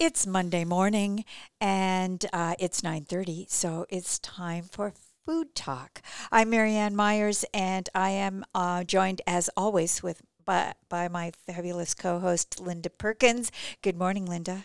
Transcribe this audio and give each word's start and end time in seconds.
It's 0.00 0.26
Monday 0.26 0.64
morning 0.64 1.26
and 1.60 2.24
uh, 2.32 2.54
it's 2.58 2.80
9:30, 2.80 3.50
so 3.50 3.84
it's 3.90 4.18
time 4.18 4.62
for 4.64 4.94
food 5.26 5.54
talk. 5.54 6.00
I'm 6.32 6.50
Merianne 6.50 6.94
Myers, 6.94 7.44
and 7.52 7.86
I 7.94 8.08
am 8.08 8.46
uh, 8.54 8.84
joined 8.84 9.20
as 9.26 9.50
always 9.58 10.02
with 10.02 10.22
by, 10.42 10.72
by 10.88 11.08
my 11.08 11.32
fabulous 11.46 11.92
co-host 11.92 12.60
Linda 12.60 12.88
Perkins. 12.88 13.52
Good 13.82 13.98
morning, 13.98 14.24
Linda. 14.24 14.64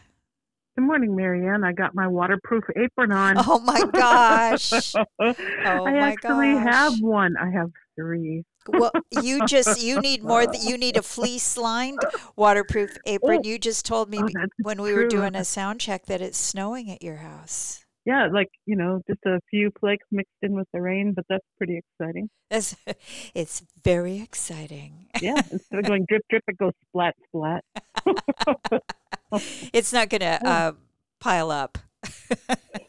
Good 0.78 0.86
morning, 0.86 1.10
Merianne. 1.12 1.66
I 1.66 1.74
got 1.74 1.94
my 1.94 2.08
waterproof 2.08 2.64
apron 2.78 3.12
on. 3.12 3.36
Oh 3.38 3.60
my 3.60 3.84
gosh! 3.92 4.96
oh 4.96 5.06
I 5.60 5.92
my 5.92 6.12
actually 6.14 6.54
gosh. 6.54 6.64
have 6.64 6.94
one. 7.02 7.36
I 7.36 7.50
have 7.50 7.72
three. 7.98 8.46
Well, 8.68 8.92
you 9.22 9.46
just 9.46 9.82
you 9.82 10.00
need 10.02 10.24
more. 10.24 10.46
Th- 10.46 10.64
you 10.68 10.78
need 10.78 10.98
a 10.98 11.02
fleece 11.02 11.58
lined 11.58 12.00
waterproof 12.36 12.98
apron. 13.06 13.42
Oh. 13.44 13.48
You 13.48 13.60
just 13.60 13.86
told 13.86 14.10
me 14.10 14.20
Oh, 14.22 14.28
when 14.62 14.82
we 14.82 14.94
were 14.94 15.08
doing 15.08 15.36
a 15.36 15.44
sound 15.46 15.80
check 15.80 16.06
that 16.08 16.22
it's 16.22 16.38
snowing 16.38 16.90
at 16.90 17.04
your 17.04 17.18
house. 17.18 17.86
Yeah, 18.06 18.28
like, 18.32 18.50
you 18.68 18.76
know, 18.76 19.02
just 19.08 19.20
a 19.26 19.40
few 19.50 19.72
flakes 19.80 20.06
mixed 20.12 20.32
in 20.44 20.54
with 20.54 20.68
the 20.72 20.80
rain, 20.80 21.14
but 21.14 21.26
that's 21.28 21.46
pretty 21.58 21.80
exciting. 21.80 22.30
That's, 22.52 22.76
it's 23.34 23.64
very 23.84 24.22
exciting. 24.22 25.08
Yeah, 25.20 25.42
instead 25.52 25.80
of 25.80 25.86
going 25.86 26.06
drip, 26.08 26.22
drip, 26.30 26.44
it 26.48 26.58
goes 26.58 26.74
splat, 26.90 27.16
splat. 27.28 27.64
It's 29.74 29.92
not 29.92 30.10
going 30.10 30.22
to 30.22 30.48
uh, 30.48 30.72
pile 31.20 31.52
up. 31.52 31.78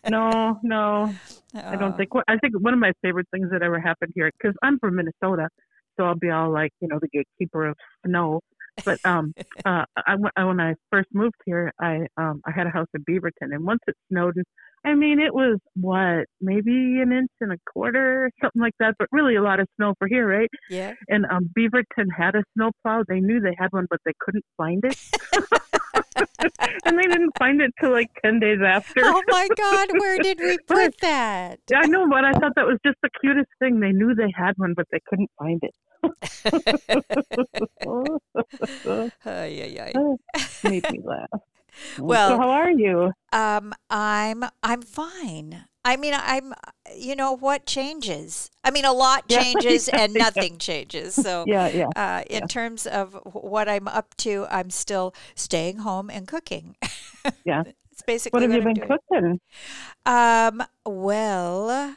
No, 0.09 0.59
no, 0.63 1.15
I 1.55 1.77
don't 1.77 1.97
think. 1.97 2.11
I 2.29 2.37
think 2.39 2.55
one 2.61 2.75
of 2.75 2.81
my 2.81 2.93
favorite 3.03 3.27
things 3.33 3.51
that 3.51 3.63
ever 3.63 3.81
happened 3.81 4.13
here, 4.15 4.31
because 4.39 4.55
I'm 4.63 4.79
from 4.79 4.97
Minnesota, 4.97 5.49
so 5.97 6.05
I'll 6.05 6.15
be 6.15 6.31
all 6.31 6.53
like, 6.53 6.71
you 6.81 6.89
know, 6.89 6.99
the 7.01 7.09
gatekeeper 7.09 7.69
of 7.69 7.77
snow. 8.07 8.41
But 8.85 8.99
um, 9.05 9.33
uh, 9.65 9.85
I, 9.97 10.45
when 10.45 10.61
I 10.61 10.75
first 10.91 11.09
moved 11.13 11.37
here, 11.45 11.73
I 11.81 12.07
um, 12.17 12.41
I 12.47 12.53
had 12.53 12.67
a 12.67 12.71
house 12.71 12.89
in 12.95 13.05
Beaverton, 13.05 13.53
and 13.53 13.65
once 13.65 13.81
it 13.89 13.97
snowed, 14.11 14.37
and 14.37 14.45
I 14.87 14.95
mean, 14.95 15.19
it 15.19 15.35
was 15.35 15.59
what 15.75 16.27
maybe 16.41 17.01
an 17.01 17.13
inch 17.13 17.31
and 17.41 17.53
a 17.53 17.57
quarter, 17.73 18.31
something 18.41 18.63
like 18.63 18.75
that, 18.79 18.95
but 18.99 19.09
really 19.11 19.35
a 19.35 19.43
lot 19.43 19.59
of 19.59 19.67
snow 19.77 19.95
for 19.99 20.07
here, 20.07 20.29
right? 20.29 20.49
Yeah. 20.71 20.93
And 21.09 21.27
um, 21.27 21.51
Beaverton 21.59 22.07
had 22.17 22.37
a 22.37 22.45
snowplow. 22.55 23.03
They 23.09 23.19
knew 23.19 23.41
they 23.41 23.57
had 23.59 23.73
one, 23.73 23.87
but 23.91 23.99
they 24.05 24.13
couldn't 24.21 24.45
find 24.57 24.85
it, 24.85 24.97
and 26.85 26.99
they 26.99 27.03
didn't 27.03 27.33
find 27.39 27.61
it 27.61 27.73
till 27.81 27.93
like 27.93 28.11
ten 28.25 28.41
days 28.41 28.59
after. 28.67 29.01
Oh 29.05 29.23
my 29.29 29.49
God, 29.57 29.89
where 29.99 30.19
did 30.23 30.39
we 30.41 30.59
put 30.67 30.99
that? 31.01 31.61
Yeah, 31.71 31.81
I 31.83 31.87
know, 31.87 32.09
but 32.09 32.25
I 32.25 32.33
thought 32.33 32.53
that 32.57 32.67
was 32.67 32.79
just 32.85 32.97
the 33.03 33.11
cutest 33.21 33.49
thing. 33.59 33.81
They 33.81 33.93
knew 33.93 34.15
they 34.15 34.33
had 34.37 34.53
one, 34.57 34.75
but 34.75 34.87
they 34.91 35.01
couldn't 35.09 35.31
find 35.39 35.63
it. 35.63 35.75
Ay, 39.27 39.27
ay, 39.27 39.81
ay. 39.81 39.93
Made 40.69 40.91
me 40.93 41.01
laugh. 41.05 41.29
Well- 41.99 42.31
so 42.31 42.39
how 42.39 42.51
are 42.51 42.71
you? 42.71 43.13
Um, 43.33 43.75
I'm 43.91 44.45
I'm 44.63 44.83
fine. 44.83 45.65
I 45.87 45.97
mean, 45.97 46.15
I'm. 46.15 46.53
You 46.95 47.17
know 47.17 47.33
what 47.33 47.67
changes? 47.67 48.51
I 48.65 48.71
mean, 48.71 48.85
a 48.85 48.93
lot 48.93 49.29
Yeah. 49.29 49.45
changes 49.55 49.89
and 49.89 50.15
Yeah. 50.15 50.23
nothing 50.25 50.59
changes. 50.59 51.15
So. 51.15 51.47
Yeah, 51.51 51.69
yeah. 51.75 51.93
Uh, 51.97 52.23
in 52.29 52.47
terms 52.47 52.87
of 52.87 53.15
what 53.25 53.69
I'm 53.69 53.89
up 53.89 54.15
to, 54.19 54.47
I'm 54.51 54.71
still 54.71 55.15
staying 55.35 55.79
home 55.79 56.11
and 56.11 56.29
cooking. 56.29 56.77
Yeah. 57.45 57.65
it's 57.93 58.03
basically 58.07 58.43
What 58.43 58.43
have 58.43 58.53
you 58.53 58.63
I'm 58.63 58.63
been 58.63 58.79
doing. 58.79 58.89
cooking? 58.89 59.41
Um, 60.05 60.63
well, 60.85 61.97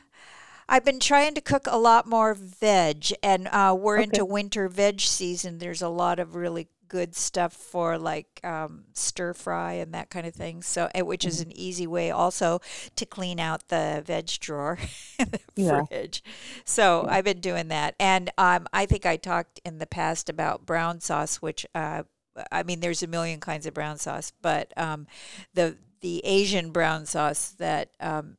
I've 0.69 0.85
been 0.85 0.99
trying 0.99 1.35
to 1.35 1.41
cook 1.41 1.67
a 1.67 1.77
lot 1.77 2.07
more 2.07 2.33
veg, 2.35 3.11
and 3.23 3.47
uh, 3.49 3.75
we're 3.79 3.99
Okay. 3.99 4.07
into 4.09 4.25
winter 4.25 4.69
veg 4.69 5.01
season. 5.01 5.59
There's 5.59 5.81
a 5.81 5.89
lot 5.89 6.19
of 6.19 6.35
really 6.35 6.67
good 6.89 7.15
stuff 7.15 7.53
for 7.53 7.97
like 7.97 8.41
um, 8.43 8.85
stir 8.93 9.33
fry 9.33 9.73
and 9.73 9.93
that 9.93 10.09
kind 10.09 10.27
of 10.27 10.33
thing. 10.35 10.63
So, 10.63 10.89
eh, 10.95 11.01
which 11.01 11.25
Mm-hmm. 11.25 11.39
is 11.39 11.41
an 11.41 11.51
easy 11.57 11.87
way 11.87 12.11
also 12.11 12.59
to 12.97 13.05
clean 13.05 13.39
out 13.39 13.69
the 13.69 14.03
veg 14.05 14.27
drawer 14.39 14.79
in 15.19 15.27
the 15.31 15.39
Yeah. 15.55 15.85
fridge. 15.89 16.23
So 16.65 17.05
Yeah. 17.05 17.09
I've 17.09 17.25
been 17.25 17.41
doing 17.41 17.69
that, 17.69 17.95
and 17.99 18.31
um, 18.37 18.67
I 18.73 18.85
think 18.85 19.05
I 19.05 19.17
talked 19.17 19.61
in 19.65 19.79
the 19.79 19.87
past 19.87 20.29
about 20.29 20.65
brown 20.65 21.01
sauce, 21.01 21.37
which 21.37 21.65
uh, 21.75 22.03
I 22.51 22.63
mean, 22.63 22.79
there's 22.79 23.03
a 23.03 23.07
million 23.07 23.39
kinds 23.39 23.65
of 23.65 23.73
brown 23.73 23.97
sauce, 23.97 24.31
but 24.41 24.71
um, 24.77 25.07
the 25.53 25.77
the 26.01 26.21
Asian 26.25 26.71
brown 26.71 27.05
sauce 27.05 27.49
that 27.59 27.89
um, 27.99 28.37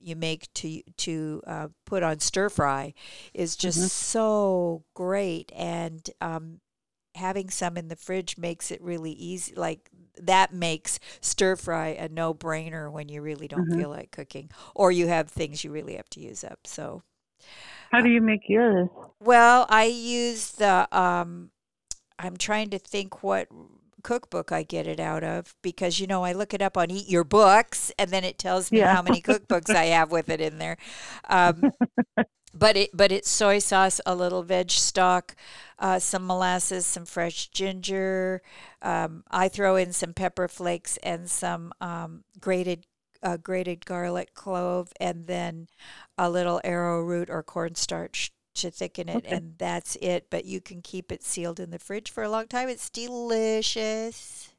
you 0.00 0.16
make 0.16 0.52
to 0.54 0.82
to 0.98 1.42
uh, 1.46 1.68
put 1.86 2.02
on 2.02 2.20
stir 2.20 2.48
fry 2.48 2.94
is 3.34 3.56
just 3.56 3.80
Mhm. 3.80 3.88
so 3.88 4.84
great, 4.94 5.52
and 5.56 6.08
um, 6.20 6.60
having 7.16 7.50
some 7.50 7.76
in 7.76 7.88
the 7.88 7.96
fridge 7.96 8.38
makes 8.38 8.70
it 8.70 8.82
really 8.82 9.12
easy. 9.12 9.54
Like 9.54 9.90
that 10.20 10.52
makes 10.52 10.98
stir 11.20 11.56
fry 11.56 11.88
a 11.88 12.08
no 12.08 12.34
brainer 12.34 12.90
when 12.90 13.08
you 13.08 13.22
really 13.22 13.48
don't 13.48 13.68
Mhm. 13.68 13.72
feel 13.72 13.90
like 13.90 14.10
cooking, 14.12 14.50
or 14.74 14.92
you 14.92 15.08
have 15.08 15.28
things 15.28 15.64
you 15.64 15.72
really 15.72 15.96
have 15.96 16.10
to 16.10 16.20
use 16.20 16.44
up. 16.44 16.60
So. 16.66 17.02
How 17.90 18.00
do 18.00 18.08
you 18.08 18.20
make 18.20 18.48
yours? 18.48 18.88
Well, 19.20 19.66
I 19.68 19.84
use 19.84 20.52
the 20.52 20.86
um 20.96 21.50
I'm 22.18 22.36
trying 22.36 22.70
to 22.70 22.78
think 22.78 23.22
what 23.22 23.48
cookbook 24.06 24.52
I 24.52 24.62
get 24.62 24.86
it 24.86 25.00
out 25.00 25.24
of 25.24 25.54
because 25.62 26.00
you 26.00 26.06
know 26.06 26.24
I 26.24 26.32
look 26.32 26.54
it 26.54 26.62
up 26.62 26.76
on 26.78 26.90
Eat 26.90 27.08
Your 27.08 27.24
Books 27.24 27.92
and 27.98 28.10
then 28.10 28.24
it 28.24 28.38
tells 28.38 28.70
me 28.72 28.80
Yeah. 28.80 28.92
how 28.92 29.02
many 29.02 29.20
cookbooks 29.22 29.74
I 29.74 29.86
have 29.86 30.10
with 30.12 30.28
it 30.30 30.40
in 30.40 30.58
there. 30.58 30.76
Um, 31.28 31.68
but 32.54 32.76
it 32.76 32.90
but 32.94 33.12
it's 33.12 33.30
soy 33.30 33.58
sauce, 33.58 34.00
a 34.06 34.14
little 34.14 34.42
veg 34.42 34.70
stock, 34.70 35.36
uh, 35.78 35.98
some 35.98 36.26
molasses, 36.26 36.86
some 36.86 37.04
fresh 37.04 37.48
ginger. 37.48 38.42
Um, 38.82 39.24
I 39.30 39.48
throw 39.48 39.76
in 39.76 39.92
some 39.92 40.14
pepper 40.14 40.48
flakes 40.48 40.96
and 41.02 41.30
some 41.30 41.72
um, 41.80 42.24
grated 42.40 42.86
uh, 43.22 43.36
grated 43.36 43.84
garlic 43.86 44.34
clove, 44.34 44.92
and 45.00 45.26
then 45.26 45.68
a 46.16 46.30
little 46.30 46.60
arrowroot 46.64 47.28
or 47.30 47.42
cornstarch 47.42 48.32
to 48.56 48.70
thicken 48.70 49.08
it, 49.08 49.24
Okay. 49.24 49.26
and 49.26 49.54
that's 49.58 49.96
it. 50.02 50.28
But 50.30 50.44
you 50.44 50.60
can 50.60 50.82
keep 50.82 51.12
it 51.12 51.22
sealed 51.24 51.60
in 51.60 51.70
the 51.70 51.78
fridge 51.78 52.10
for 52.10 52.22
a 52.22 52.30
long 52.30 52.46
time. 52.48 52.68
It's 52.68 52.90
delicious. 52.90 54.50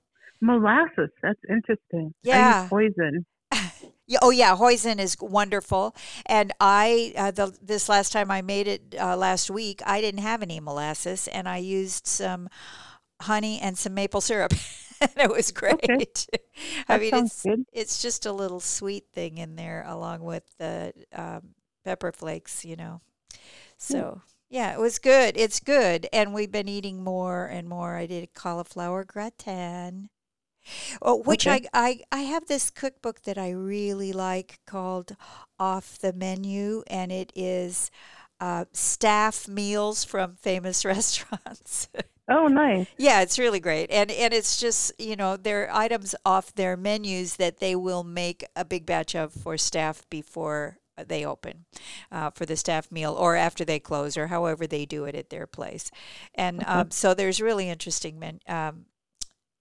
Molasses. 0.42 1.12
That's 1.22 1.40
interesting. 1.48 2.14
Yeah. 2.24 2.70
hoisin. 2.72 3.26
Yeah, 4.10 4.20
oh 4.22 4.30
yeah, 4.30 4.56
hoisin 4.56 5.00
is 5.00 5.18
wonderful. 5.20 5.94
And 6.26 6.54
I, 6.62 7.14
uh, 7.18 7.32
the 7.32 7.58
this 7.62 7.90
last 7.90 8.12
time 8.14 8.32
I 8.32 8.42
made 8.42 8.68
it 8.68 8.96
uh, 9.00 9.18
last 9.18 9.50
week, 9.52 9.82
I 9.86 10.00
didn't 10.02 10.22
have 10.22 10.42
any 10.42 10.60
molasses, 10.62 11.28
and 11.28 11.48
I 11.50 11.58
used 11.58 12.08
some 12.08 12.48
honey 13.22 13.60
and 13.62 13.78
some 13.78 13.94
maple 13.94 14.22
syrup, 14.22 14.54
and 15.02 15.12
it 15.18 15.30
was 15.32 15.52
great. 15.52 16.28
I 16.90 16.98
That 16.98 17.00
mean, 17.00 17.16
it's 17.16 17.46
good. 17.46 17.66
it's 17.74 18.02
just 18.02 18.26
a 18.26 18.32
little 18.34 18.60
sweet 18.62 19.06
thing 19.14 19.38
in 19.40 19.56
there, 19.58 19.86
along 19.88 20.24
with 20.24 20.44
the 20.60 20.94
um, 21.14 21.56
pepper 21.86 22.12
flakes, 22.12 22.66
you 22.66 22.76
know. 22.78 23.02
So 23.78 24.22
yeah, 24.50 24.74
it 24.74 24.80
was 24.80 25.00
good. 25.00 25.36
It's 25.38 25.60
good, 25.60 26.08
and 26.14 26.34
we've 26.34 26.52
been 26.52 26.70
eating 26.70 27.04
more 27.04 27.46
and 27.48 27.68
more. 27.68 27.96
I 27.96 28.06
did 28.08 28.24
a 28.24 28.28
cauliflower 28.28 29.04
gratin. 29.04 30.10
Oh, 31.02 31.16
which 31.16 31.48
Okay. 31.48 31.48
I, 31.48 31.62
I 31.74 32.02
I 32.12 32.20
have 32.22 32.46
this 32.48 32.70
cookbook 32.70 33.22
that 33.24 33.38
I 33.38 33.52
really 33.52 34.14
like 34.14 34.60
called 34.68 35.16
Off 35.60 35.98
the 36.00 36.14
Menu, 36.14 36.84
and 36.88 37.12
it 37.12 37.32
is 37.36 37.90
uh, 38.40 38.66
staff 38.74 39.48
meals 39.48 40.04
from 40.04 40.36
famous 40.36 40.86
restaurants. 40.94 41.90
Oh, 42.30 42.48
nice. 42.48 42.88
yeah, 42.98 43.22
it's 43.22 43.40
really 43.40 43.60
great, 43.60 43.90
and 43.92 44.12
and 44.12 44.34
it's 44.34 44.58
just 44.60 44.92
you 45.00 45.16
know 45.16 45.38
there 45.38 45.68
are 45.70 45.76
items 45.76 46.16
off 46.26 46.54
their 46.54 46.76
menus 46.78 47.36
that 47.38 47.60
they 47.60 47.76
will 47.76 48.04
make 48.04 48.44
a 48.56 48.66
big 48.66 48.86
batch 48.86 49.16
of 49.16 49.34
for 49.34 49.58
staff 49.58 50.04
before 50.10 50.80
they 51.06 51.26
open 51.26 51.66
uh, 52.12 52.30
for 52.32 52.46
the 52.46 52.56
staff 52.58 52.92
meal 52.92 53.14
or 53.14 53.36
after 53.36 53.66
they 53.66 53.80
close 53.80 54.18
or 54.18 54.28
however 54.28 54.68
they 54.68 54.86
do 54.86 55.06
it 55.06 55.16
at 55.16 55.30
their 55.30 55.48
place, 55.48 55.92
and 56.36 56.62
Okay. 56.62 56.68
um, 56.68 56.92
so 56.92 57.14
there's 57.14 57.42
really 57.42 57.70
interesting 57.70 58.20
men, 58.20 58.40
um, 58.48 58.86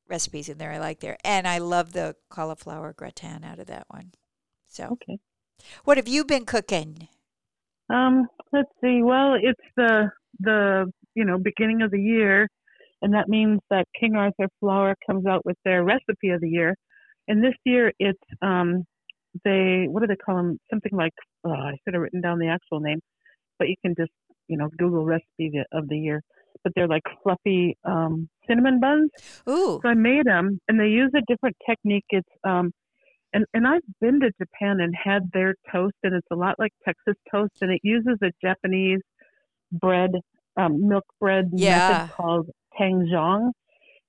recipes 0.08 0.48
in 0.48 0.58
there 0.58 0.72
I 0.72 0.78
like 0.78 1.00
there, 1.00 1.16
and 1.24 1.46
I 1.48 1.58
love 1.58 1.92
the 1.92 2.16
cauliflower 2.28 2.92
gratin 2.92 3.44
out 3.44 3.58
of 3.58 3.66
that 3.66 3.86
one. 3.88 4.12
So, 4.66 4.92
Okay. 4.92 5.18
what 5.84 5.96
have 5.96 6.08
you 6.08 6.24
been 6.24 6.44
cooking? 6.44 7.08
Um, 7.90 8.26
let's 8.52 8.70
see. 8.82 9.02
Well, 9.02 9.34
it's 9.40 9.60
the 9.76 10.10
the 10.40 10.90
you 11.14 11.24
know 11.24 11.38
beginning 11.38 11.82
of 11.82 11.90
the 11.90 12.00
year, 12.00 12.48
and 13.02 13.14
that 13.14 13.28
means 13.28 13.60
that 13.70 13.86
King 13.98 14.16
Arthur 14.16 14.48
Flour 14.60 14.94
comes 15.08 15.26
out 15.26 15.44
with 15.44 15.56
their 15.64 15.84
recipe 15.84 16.30
of 16.30 16.40
the 16.40 16.48
year, 16.48 16.74
and 17.28 17.42
this 17.42 17.54
year 17.64 17.92
it's 17.98 18.18
um 18.42 18.84
they 19.44 19.86
what 19.88 20.00
do 20.00 20.06
they 20.06 20.16
call 20.16 20.36
them? 20.36 20.58
Something 20.70 20.92
like 20.96 21.12
oh, 21.44 21.50
I 21.52 21.76
should 21.84 21.94
have 21.94 22.02
written 22.02 22.20
down 22.20 22.38
the 22.38 22.48
actual 22.48 22.80
name, 22.80 23.00
but 23.58 23.68
you 23.68 23.76
can 23.84 23.94
just 23.98 24.12
you 24.48 24.56
know 24.56 24.68
Google 24.78 25.04
recipe 25.04 25.52
of 25.72 25.88
the 25.88 25.98
year. 25.98 26.22
But 26.64 26.72
they're 26.74 26.88
like 26.88 27.02
fluffy 27.22 27.76
um, 27.84 28.28
cinnamon 28.48 28.80
buns. 28.80 29.10
Ooh, 29.48 29.80
So 29.82 29.88
I 29.88 29.94
made 29.94 30.26
them, 30.26 30.60
and 30.68 30.80
they 30.80 30.88
use 30.88 31.12
a 31.16 31.22
different 31.28 31.56
technique. 31.68 32.04
It's 32.10 32.28
um, 32.44 32.72
and 33.32 33.44
and 33.54 33.66
I've 33.66 33.82
been 34.00 34.20
to 34.20 34.30
Japan 34.40 34.80
and 34.80 34.94
had 34.96 35.30
their 35.32 35.54
toast, 35.72 35.96
and 36.02 36.14
it's 36.14 36.26
a 36.32 36.36
lot 36.36 36.56
like 36.58 36.72
Texas 36.84 37.14
toast, 37.30 37.52
and 37.60 37.72
it 37.72 37.80
uses 37.82 38.18
a 38.22 38.30
Japanese 38.42 39.00
bread, 39.72 40.10
um, 40.56 40.88
milk 40.88 41.04
bread 41.20 41.50
Yeah. 41.52 41.78
method 41.88 42.10
called 42.16 42.48
tangzhong. 42.80 43.52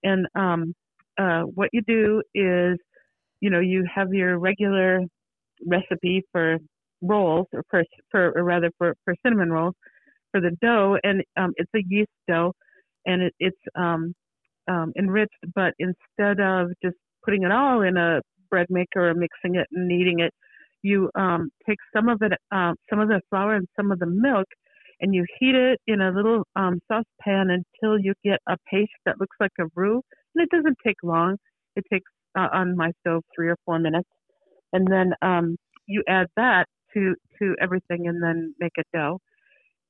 And 0.03 0.27
um, 0.35 0.73
uh, 1.17 1.41
what 1.41 1.69
you 1.73 1.81
do 1.87 2.21
is 2.35 2.77
you 3.41 3.49
know, 3.49 3.59
you 3.59 3.85
have 3.93 4.13
your 4.13 4.39
regular 4.39 5.01
recipe 5.65 6.23
for 6.31 6.57
rolls, 7.01 7.47
or 7.53 7.63
for, 7.69 7.83
for 8.11 8.37
or 8.37 8.43
rather 8.43 8.71
for, 8.77 8.95
for 9.05 9.15
cinnamon 9.25 9.51
rolls, 9.51 9.75
for 10.31 10.41
the 10.41 10.51
dough, 10.61 10.97
and 11.03 11.23
um, 11.37 11.53
it's 11.57 11.71
a 11.75 11.83
yeast 11.87 12.09
dough, 12.27 12.53
and 13.05 13.23
it, 13.23 13.33
it's 13.39 13.57
um, 13.75 14.13
um, 14.67 14.91
enriched. 14.97 15.31
But 15.55 15.73
instead 15.79 16.39
of 16.39 16.69
just 16.83 16.95
putting 17.23 17.43
it 17.43 17.51
all 17.51 17.81
in 17.81 17.97
a 17.97 18.21
bread 18.49 18.67
maker 18.69 19.09
or 19.09 19.13
mixing 19.13 19.55
it 19.55 19.67
and 19.71 19.87
kneading 19.87 20.19
it, 20.19 20.31
you 20.83 21.09
um, 21.15 21.49
take 21.67 21.77
some 21.95 22.09
of 22.09 22.21
it, 22.21 22.33
uh, 22.51 22.73
some 22.89 22.99
of 22.99 23.07
the 23.07 23.21
flour 23.29 23.55
and 23.55 23.67
some 23.75 23.91
of 23.91 23.99
the 23.99 24.05
milk, 24.05 24.47
and 25.01 25.13
you 25.13 25.25
heat 25.39 25.55
it 25.55 25.79
in 25.87 26.01
a 26.01 26.11
little 26.11 26.43
um, 26.55 26.79
saucepan 26.87 27.49
until 27.49 27.99
you 27.99 28.13
get 28.23 28.39
a 28.47 28.57
paste 28.71 28.91
that 29.05 29.19
looks 29.19 29.35
like 29.39 29.51
a 29.59 29.65
roux. 29.75 30.01
And 30.35 30.43
it 30.43 30.49
doesn't 30.49 30.77
take 30.85 30.97
long. 31.03 31.37
It 31.75 31.83
takes 31.91 32.09
uh, 32.37 32.47
on 32.53 32.75
my 32.75 32.91
stove 33.01 33.23
three 33.35 33.49
or 33.49 33.57
four 33.65 33.79
minutes, 33.79 34.09
and 34.73 34.87
then 34.89 35.13
um, 35.21 35.57
you 35.87 36.03
add 36.07 36.27
that 36.35 36.65
to 36.93 37.15
to 37.39 37.55
everything, 37.61 38.07
and 38.07 38.21
then 38.21 38.53
make 38.59 38.73
a 38.79 38.83
dough. 38.93 39.19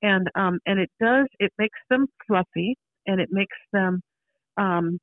And 0.01 0.27
um, 0.35 0.59
and 0.65 0.79
it 0.79 0.89
does 0.99 1.27
it 1.39 1.51
makes 1.57 1.79
them 1.89 2.07
fluffy, 2.27 2.75
and 3.05 3.19
it 3.19 3.29
makes 3.31 3.57
them 3.73 4.01
um, 4.57 4.99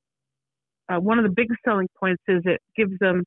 uh, 0.89 0.99
one 0.99 1.19
of 1.19 1.25
the 1.25 1.31
big 1.31 1.49
selling 1.65 1.89
points 1.99 2.23
is 2.29 2.43
it 2.45 2.61
gives 2.77 2.93
them 3.01 3.25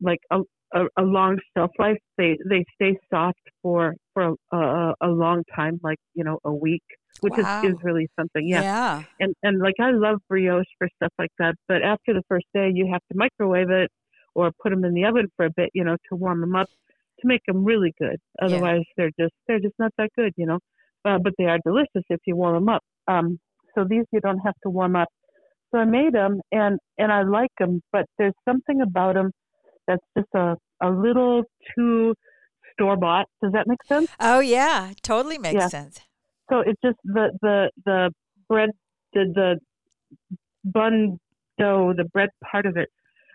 like 0.00 0.20
a, 0.30 0.40
a, 0.72 0.84
a 0.98 1.02
long 1.02 1.38
shelf 1.56 1.70
life. 1.78 1.98
They 2.16 2.38
they 2.48 2.64
stay 2.74 2.98
soft 3.12 3.40
for 3.62 3.94
for 4.14 4.34
a, 4.52 4.94
a 5.00 5.08
long 5.08 5.42
time, 5.54 5.78
like 5.82 5.98
you 6.14 6.24
know 6.24 6.38
a 6.44 6.52
week, 6.52 6.82
which 7.20 7.34
wow. 7.36 7.62
is, 7.62 7.70
is 7.70 7.76
really 7.82 8.08
something. 8.18 8.48
Yeah. 8.48 8.62
yeah. 8.62 9.02
And 9.20 9.34
and 9.42 9.60
like 9.60 9.74
I 9.80 9.90
love 9.90 10.18
brioche 10.28 10.64
for 10.78 10.88
stuff 10.96 11.12
like 11.18 11.32
that, 11.38 11.54
but 11.68 11.82
after 11.82 12.14
the 12.14 12.22
first 12.28 12.46
day, 12.54 12.70
you 12.72 12.88
have 12.92 13.02
to 13.12 13.16
microwave 13.16 13.70
it 13.70 13.90
or 14.34 14.50
put 14.62 14.70
them 14.70 14.84
in 14.84 14.94
the 14.94 15.04
oven 15.04 15.28
for 15.36 15.46
a 15.46 15.50
bit, 15.50 15.70
you 15.74 15.84
know, 15.84 15.96
to 16.08 16.16
warm 16.16 16.40
them 16.40 16.54
up 16.54 16.68
to 17.20 17.26
make 17.26 17.42
them 17.46 17.64
really 17.64 17.92
good. 17.98 18.18
Otherwise, 18.40 18.82
yeah. 18.86 18.92
they're 18.96 19.26
just 19.26 19.34
they're 19.46 19.60
just 19.60 19.74
not 19.78 19.92
that 19.98 20.10
good, 20.16 20.32
you 20.36 20.46
know. 20.46 20.58
Uh, 21.04 21.18
but 21.22 21.32
they 21.38 21.44
are 21.44 21.58
delicious 21.64 22.04
if 22.10 22.20
you 22.26 22.36
warm 22.36 22.54
them 22.54 22.68
up. 22.68 22.82
Um, 23.08 23.38
so 23.74 23.84
these 23.88 24.04
you 24.12 24.20
don't 24.20 24.38
have 24.38 24.54
to 24.62 24.70
warm 24.70 24.96
up. 24.96 25.08
So 25.72 25.78
I 25.78 25.84
made 25.84 26.12
them 26.12 26.40
and 26.52 26.78
and 26.98 27.12
I 27.12 27.22
like 27.22 27.50
them, 27.58 27.80
but 27.92 28.06
there's 28.18 28.34
something 28.48 28.80
about 28.80 29.14
them 29.14 29.30
that's 29.86 30.04
just 30.16 30.28
a, 30.34 30.56
a 30.82 30.90
little 30.90 31.42
too 31.76 32.14
store 32.72 32.96
bought. 32.96 33.26
Does 33.42 33.52
that 33.52 33.66
make 33.66 33.82
sense? 33.84 34.10
Oh 34.18 34.40
yeah, 34.40 34.92
totally 35.02 35.38
makes 35.38 35.54
yeah. 35.54 35.68
sense. 35.68 36.00
So 36.50 36.60
it's 36.60 36.80
just 36.84 36.98
the 37.04 37.30
the 37.40 37.70
the 37.84 38.10
bread 38.48 38.70
the 39.12 39.24
the 39.34 39.58
bun 40.64 41.18
dough, 41.58 41.92
the 41.96 42.04
bread 42.04 42.30
part 42.50 42.66
of 42.66 42.76
it, 42.76 42.88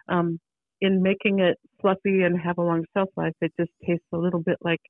um, 0.09 0.39
in 0.85 1.01
making 1.01 1.39
it 1.39 1.57
fluffy 1.81 2.23
and 2.23 2.39
have 2.39 2.57
a 2.57 2.61
long 2.61 2.85
shelf 2.95 3.09
life, 3.17 3.33
it 3.41 3.51
just 3.59 3.71
tastes 3.85 4.05
a 4.13 4.17
little 4.17 4.41
bit 4.41 4.57
like 4.61 4.81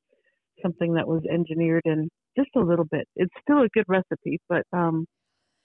something 0.61 0.93
that 0.93 1.07
was 1.07 1.21
engineered 1.31 1.81
and 1.85 2.09
just 2.37 2.49
a 2.55 2.59
little 2.59 2.85
bit. 2.85 3.07
It's 3.15 3.33
still 3.41 3.61
a 3.61 3.69
good 3.69 3.85
recipe, 3.87 4.39
but 4.49 4.63
um, 4.73 5.05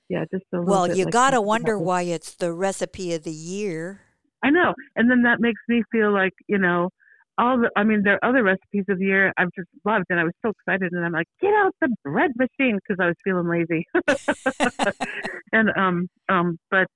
yeah, 0.08 0.24
just 0.32 0.44
a 0.52 0.58
little. 0.58 0.72
Well, 0.72 0.96
you 0.96 1.04
like 1.04 1.12
gotta 1.12 1.40
wonder 1.40 1.78
why 1.78 2.02
it's 2.02 2.34
the 2.34 2.52
recipe 2.52 3.14
of 3.14 3.24
the 3.24 3.32
year. 3.32 4.02
I 4.42 4.50
know. 4.50 4.74
And 4.96 5.10
then 5.10 5.22
that 5.22 5.40
makes 5.40 5.60
me 5.68 5.82
feel 5.92 6.12
like, 6.12 6.32
you 6.48 6.58
know, 6.58 6.88
all 7.38 7.58
the, 7.58 7.70
I 7.76 7.84
mean, 7.84 8.02
there 8.04 8.18
are 8.22 8.30
other 8.30 8.42
recipes 8.42 8.84
of 8.88 8.98
the 8.98 9.04
year 9.04 9.32
I've 9.36 9.52
just 9.56 9.68
loved 9.84 10.06
and 10.10 10.18
I 10.18 10.24
was 10.24 10.32
so 10.42 10.50
excited 10.50 10.92
and 10.92 11.04
I'm 11.04 11.12
like, 11.12 11.26
get 11.40 11.52
out 11.54 11.74
the 11.80 11.94
bread 12.04 12.32
machine 12.36 12.76
because 12.76 12.96
I 13.00 13.06
was 13.06 13.16
feeling 13.24 13.48
lazy. 13.48 13.86
and, 15.52 15.70
um, 15.76 16.08
um, 16.28 16.58
but 16.70 16.86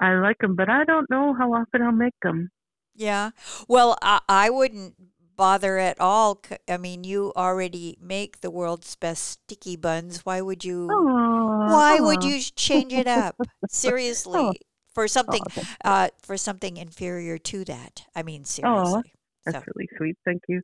I 0.00 0.14
like 0.16 0.38
them, 0.38 0.56
but 0.56 0.68
I 0.68 0.84
don't 0.84 1.08
know 1.10 1.34
how 1.34 1.52
often 1.52 1.82
I'll 1.82 1.92
make 1.92 2.14
them. 2.22 2.50
Yeah. 2.96 3.30
Well, 3.68 3.96
I, 4.02 4.20
I 4.28 4.50
wouldn't 4.50 4.94
bother 5.36 5.78
at 5.78 6.00
all. 6.00 6.42
I 6.68 6.76
mean, 6.76 7.04
you 7.04 7.32
already 7.36 7.98
make 8.00 8.40
the 8.40 8.50
world's 8.50 8.96
best 8.96 9.24
sticky 9.24 9.76
buns. 9.76 10.24
Why 10.24 10.40
would 10.40 10.64
you? 10.64 10.88
Aww, 10.88 11.70
why 11.70 11.98
aww. 12.00 12.06
would 12.06 12.24
you 12.24 12.40
change 12.40 12.92
it 12.92 13.06
up? 13.06 13.36
Seriously. 13.68 14.40
Oh 14.40 14.52
for 14.96 15.06
something 15.06 15.42
oh, 15.58 15.62
uh, 15.84 16.08
for 16.22 16.38
something 16.38 16.78
inferior 16.78 17.36
to 17.36 17.66
that. 17.66 18.06
I 18.14 18.22
mean, 18.22 18.44
seriously. 18.46 19.02
Oh, 19.04 19.18
that's 19.44 19.58
so. 19.58 19.72
really 19.74 19.88
sweet. 19.98 20.16
Thank 20.24 20.40
you. 20.48 20.62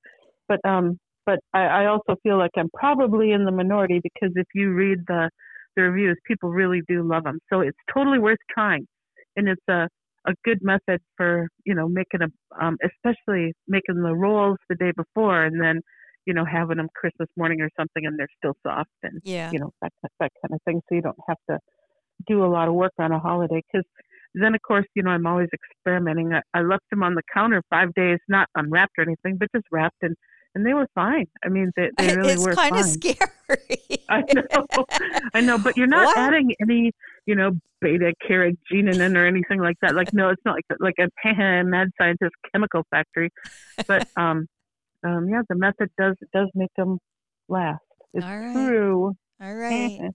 But 0.48 0.64
um, 0.64 0.98
but 1.26 1.38
I, 1.52 1.64
I 1.64 1.86
also 1.86 2.16
feel 2.22 2.38
like 2.38 2.52
I'm 2.56 2.70
probably 2.72 3.32
in 3.32 3.44
the 3.44 3.52
minority 3.52 4.00
because 4.02 4.32
if 4.34 4.46
you 4.54 4.72
read 4.72 5.00
the 5.06 5.28
the 5.76 5.82
reviews, 5.82 6.16
people 6.26 6.48
really 6.48 6.80
do 6.88 7.06
love 7.06 7.24
them. 7.24 7.40
So 7.52 7.60
it's 7.60 7.76
totally 7.92 8.18
worth 8.18 8.38
trying, 8.50 8.86
and 9.36 9.48
it's 9.48 9.68
a 9.68 9.86
a 10.26 10.34
good 10.44 10.58
method 10.62 11.00
for 11.16 11.48
you 11.64 11.74
know 11.74 11.88
making 11.88 12.20
a 12.22 12.64
um, 12.64 12.76
especially 12.84 13.52
making 13.68 14.02
the 14.02 14.14
rolls 14.14 14.58
the 14.68 14.76
day 14.76 14.92
before 14.96 15.44
and 15.44 15.60
then 15.60 15.80
you 16.26 16.34
know 16.34 16.44
having 16.44 16.76
them 16.76 16.88
Christmas 16.94 17.28
morning 17.36 17.60
or 17.60 17.70
something 17.78 18.06
and 18.06 18.18
they're 18.18 18.28
still 18.38 18.54
soft 18.64 18.90
and 19.02 19.20
yeah 19.24 19.50
you 19.52 19.58
know 19.58 19.70
that 19.82 19.92
that 20.02 20.30
kind 20.42 20.52
of 20.52 20.60
thing. 20.64 20.80
So 20.88 20.94
you 20.94 21.02
don't 21.02 21.18
have 21.28 21.38
to 21.50 21.58
do 22.26 22.44
a 22.44 22.46
lot 22.46 22.68
of 22.68 22.74
work 22.74 22.92
on 22.98 23.12
a 23.12 23.18
holiday 23.18 23.62
because 23.72 23.84
then, 24.34 24.54
of 24.54 24.62
course, 24.62 24.86
you 24.94 25.02
know, 25.02 25.10
I'm 25.10 25.26
always 25.26 25.48
experimenting. 25.52 26.32
I, 26.32 26.40
I 26.54 26.62
left 26.62 26.84
them 26.90 27.02
on 27.02 27.14
the 27.14 27.22
counter 27.32 27.62
five 27.68 27.92
days, 27.94 28.18
not 28.28 28.48
unwrapped 28.54 28.92
or 28.98 29.02
anything, 29.02 29.36
but 29.36 29.48
just 29.54 29.66
wrapped, 29.70 30.02
and 30.02 30.16
and 30.54 30.66
they 30.66 30.74
were 30.74 30.86
fine. 30.94 31.26
I 31.44 31.48
mean, 31.48 31.70
they, 31.76 31.90
they 31.98 32.14
really 32.16 32.34
it's 32.34 32.44
were 32.44 32.54
kind 32.54 32.76
of 32.76 32.84
scary. 32.84 33.78
I 34.08 34.22
know, 34.34 34.84
I 35.34 35.40
know, 35.40 35.58
but 35.58 35.76
you're 35.76 35.86
not 35.98 36.06
what? 36.06 36.18
adding 36.18 36.54
any, 36.60 36.92
you 37.26 37.34
know, 37.34 37.52
beta 37.80 38.12
carotene 38.28 39.16
or 39.16 39.26
anything 39.26 39.60
like 39.60 39.76
that. 39.82 39.94
Like, 39.94 40.08
no, 40.12 40.30
it's 40.30 40.42
not 40.44 40.56
like 40.56 40.78
like 40.80 40.94
a 40.98 41.64
mad 41.64 41.88
scientist 42.00 42.32
chemical 42.52 42.82
factory. 42.90 43.30
But 43.88 44.04
um, 44.16 44.46
um, 45.04 45.28
yeah, 45.28 45.42
the 45.48 45.56
method 45.56 45.90
does 45.98 46.16
does 46.34 46.48
make 46.54 46.70
them 46.76 46.98
last. 47.48 47.80
It's 48.14 48.26
All 48.26 48.38
right. 48.38 48.52
true. 48.52 49.14
All 49.40 49.54
right. 49.54 50.10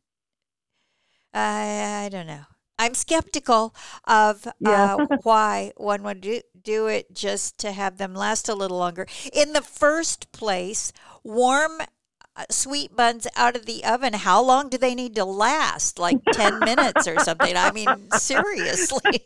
I 1.33 2.05
I 2.05 2.09
don't 2.09 2.27
know. 2.27 2.43
I'm 2.79 2.93
skeptical 2.93 3.73
of 4.07 4.47
Yeah. 4.59 4.95
uh, 4.95 4.99
why 5.23 5.71
one 5.77 6.03
would 6.03 6.21
do, 6.21 6.41
do 6.61 6.87
it 6.87 7.11
just 7.13 7.57
to 7.59 7.71
have 7.71 7.97
them 7.97 8.13
last 8.13 8.47
a 8.49 8.53
little 8.55 8.77
longer. 8.77 9.07
In 9.33 9.53
the 9.53 9.63
first 9.63 10.31
place, 10.31 10.93
warm 11.23 11.81
uh, 11.81 11.85
sweet 12.49 12.95
buns 12.95 13.27
out 13.35 13.55
of 13.55 13.65
the 13.65 13.83
oven, 13.83 14.13
how 14.13 14.41
long 14.43 14.69
do 14.69 14.77
they 14.77 14.93
need 14.95 15.15
to 15.15 15.25
last? 15.25 15.97
Like 15.99 16.17
10 16.33 16.59
minutes 16.71 17.07
or 17.07 17.19
something? 17.19 17.55
I 17.55 17.71
mean, 17.71 17.87
seriously. 18.17 19.23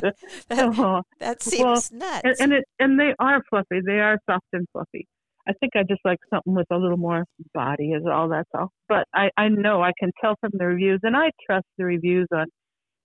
that, 0.00 0.14
Uh-huh. 0.50 1.02
that 1.20 1.38
Well, 1.58 1.76
seems 1.80 1.92
nuts. 1.92 2.20
and, 2.24 2.34
and 2.40 2.52
it 2.52 2.64
and 2.78 2.98
they 3.00 3.14
are 3.18 3.42
fluffy. 3.50 3.80
They 3.84 3.98
are 4.00 4.18
soft 4.28 4.46
and 4.52 4.66
fluffy. 4.72 5.06
I 5.48 5.52
think 5.60 5.72
I 5.76 5.82
just 5.88 6.00
like 6.04 6.18
something 6.32 6.54
with 6.54 6.66
a 6.72 6.76
little 6.76 6.96
more 6.96 7.24
body 7.54 7.92
is 7.92 8.02
all 8.10 8.28
that's 8.28 8.50
all. 8.52 8.70
But 8.88 9.04
I, 9.14 9.30
I 9.36 9.48
know 9.48 9.80
I 9.82 9.92
can 9.98 10.10
tell 10.20 10.34
from 10.40 10.50
the 10.54 10.66
reviews 10.66 11.00
and 11.04 11.16
I 11.16 11.30
trust 11.46 11.66
the 11.78 11.84
reviews 11.84 12.26
on 12.34 12.46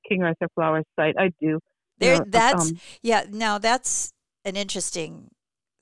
King 0.09 0.23
Arthur 0.23 0.47
Flour's 0.55 0.85
site. 0.99 1.15
I 1.19 1.29
do. 1.39 1.59
There, 1.99 2.13
You 2.13 2.19
know, 2.19 2.25
that's 2.29 2.71
um, 2.71 2.79
yeah. 3.03 3.25
Now 3.29 3.59
that's 3.59 4.11
an 4.43 4.55
interesting 4.55 5.29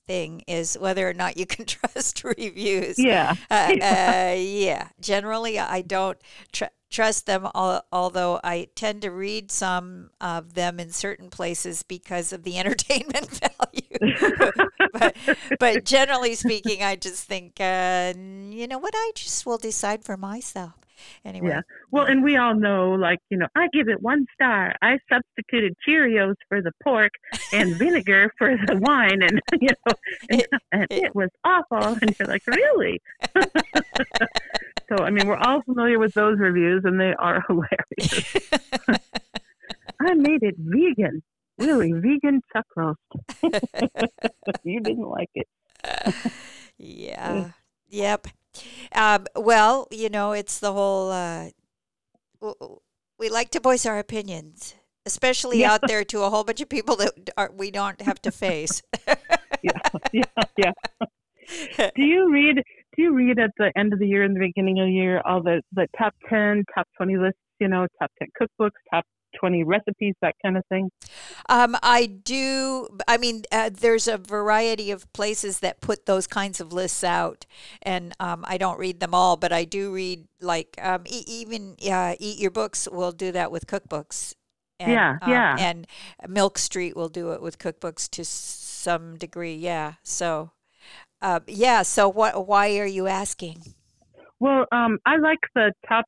thing 0.06 0.42
is 0.46 0.78
whether 0.78 1.08
or 1.08 1.14
not 1.14 1.36
you 1.36 1.46
can 1.46 1.64
trust 1.66 2.24
reviews. 2.24 2.98
yeah. 2.98 3.34
Uh, 3.50 3.72
uh, 3.82 4.34
yeah. 4.36 4.88
Generally, 5.00 5.58
I 5.58 5.82
don't 5.82 6.18
tr- 6.52 6.64
trust 6.90 7.26
them. 7.26 7.46
Al- 7.54 7.84
although 7.92 8.40
I 8.42 8.68
tend 8.74 9.02
to 9.02 9.10
read 9.10 9.50
some 9.50 10.10
of 10.20 10.54
them 10.54 10.80
in 10.80 10.90
certain 10.90 11.30
places 11.30 11.82
because 11.82 12.32
of 12.32 12.42
the 12.42 12.58
entertainment 12.62 13.28
value. 13.30 14.14
but, 14.92 15.16
but 15.58 15.84
generally 15.84 16.34
speaking, 16.34 16.82
I 16.82 16.96
just 16.96 17.24
think, 17.24 17.60
uh, 17.60 18.12
you 18.16 18.66
know 18.66 18.78
what? 18.78 18.94
I 18.96 19.12
just 19.14 19.46
will 19.46 19.58
decide 19.58 20.04
for 20.04 20.16
myself. 20.16 20.74
Anyway. 21.24 21.48
Yeah. 21.48 21.60
Well, 21.90 22.04
and 22.04 22.22
we 22.22 22.36
all 22.36 22.54
know, 22.54 22.92
like, 22.92 23.18
you 23.30 23.38
know, 23.38 23.46
I 23.54 23.68
give 23.72 23.88
it 23.88 24.00
one 24.00 24.26
star. 24.34 24.74
I 24.82 24.98
substituted 25.10 25.74
Cheerios 25.86 26.34
for 26.48 26.62
the 26.62 26.72
pork 26.82 27.12
and 27.52 27.74
vinegar 27.78 28.32
for 28.38 28.56
the 28.56 28.76
wine, 28.76 29.22
and 29.22 29.40
you 29.60 29.68
know, 29.86 29.94
and, 30.30 30.46
and 30.72 30.86
it 30.90 31.14
was 31.14 31.28
awful. 31.44 31.98
And 32.00 32.14
you're 32.18 32.28
like, 32.28 32.46
really? 32.46 33.00
so, 34.88 35.04
I 35.04 35.10
mean, 35.10 35.26
we're 35.26 35.36
all 35.36 35.62
familiar 35.62 35.98
with 35.98 36.14
those 36.14 36.38
reviews, 36.38 36.82
and 36.84 36.98
they 36.98 37.14
are 37.18 37.42
hilarious. 37.46 38.36
I 40.00 40.14
made 40.14 40.42
it 40.42 40.54
vegan, 40.56 41.22
really 41.58 41.92
vegan 41.92 42.40
chuck 42.52 42.66
roast. 42.74 42.98
you 44.64 44.80
didn't 44.80 45.08
like 45.08 45.30
it. 45.34 45.48
yeah. 46.78 47.50
Yep. 47.90 48.28
Um, 48.94 49.26
well, 49.36 49.86
you 49.90 50.08
know, 50.08 50.32
it's 50.32 50.58
the 50.58 50.72
whole. 50.72 51.10
Uh, 51.10 51.50
we 53.18 53.28
like 53.28 53.50
to 53.50 53.60
voice 53.60 53.84
our 53.86 53.98
opinions, 53.98 54.74
especially 55.06 55.60
Yeah. 55.60 55.72
out 55.74 55.80
there 55.86 56.04
to 56.04 56.22
a 56.22 56.30
whole 56.30 56.44
bunch 56.44 56.60
of 56.60 56.68
people 56.68 56.96
that 56.96 57.30
are, 57.36 57.50
we 57.54 57.70
don't 57.70 58.00
have 58.02 58.20
to 58.22 58.30
face. 58.30 58.82
yeah, 59.62 59.72
yeah, 60.12 60.22
yeah. 60.56 60.72
do 61.94 62.02
you 62.02 62.30
read? 62.32 62.56
Do 62.96 63.02
you 63.02 63.14
read 63.14 63.38
at 63.38 63.50
the 63.56 63.72
end 63.76 63.92
of 63.92 63.98
the 63.98 64.06
year 64.06 64.24
and 64.24 64.34
the 64.34 64.40
beginning 64.40 64.80
of 64.80 64.86
the 64.86 64.92
year 64.92 65.20
all 65.24 65.42
the 65.42 65.62
the 65.72 65.86
top 65.98 66.14
ten, 66.28 66.64
top 66.74 66.88
twenty 66.96 67.16
lists? 67.16 67.38
You 67.60 67.68
know, 67.68 67.86
top 68.00 68.10
ten 68.18 68.28
cookbooks, 68.40 68.70
top 68.92 69.04
20 69.38 69.64
recipes, 69.64 70.14
that 70.22 70.34
kind 70.42 70.56
of 70.56 70.64
thing? 70.66 70.90
Um, 71.48 71.76
I 71.82 72.06
do. 72.06 72.88
I 73.06 73.16
mean, 73.16 73.42
uh, 73.52 73.70
there's 73.72 74.08
a 74.08 74.18
variety 74.18 74.90
of 74.90 75.10
places 75.12 75.60
that 75.60 75.80
put 75.80 76.06
those 76.06 76.26
kinds 76.26 76.60
of 76.60 76.72
lists 76.72 77.04
out, 77.04 77.46
and 77.82 78.14
um, 78.20 78.44
I 78.46 78.58
don't 78.58 78.78
read 78.78 79.00
them 79.00 79.14
all, 79.14 79.36
but 79.36 79.52
I 79.52 79.64
do 79.64 79.92
read 79.92 80.26
like 80.40 80.78
um, 80.82 81.02
e- 81.06 81.24
even 81.26 81.76
uh, 81.90 82.14
Eat 82.18 82.38
Your 82.38 82.50
Books 82.50 82.88
will 82.90 83.12
do 83.12 83.32
that 83.32 83.50
with 83.50 83.66
cookbooks. 83.66 84.34
And, 84.78 84.92
Yeah, 84.92 85.18
um, 85.20 85.30
yeah. 85.30 85.56
And 85.58 85.86
Milk 86.26 86.56
Street 86.56 86.96
will 86.96 87.10
do 87.10 87.32
it 87.32 87.42
with 87.42 87.58
cookbooks 87.58 88.08
to 88.10 88.24
some 88.24 89.16
degree. 89.18 89.54
Yeah. 89.54 89.94
So, 90.02 90.52
uh, 91.20 91.40
yeah. 91.46 91.82
So, 91.82 92.08
what? 92.08 92.46
Why 92.46 92.78
are 92.78 92.86
you 92.86 93.06
asking? 93.06 93.74
Well, 94.40 94.64
um, 94.72 94.98
I 95.04 95.16
like 95.18 95.40
the 95.54 95.72
top 95.86 96.06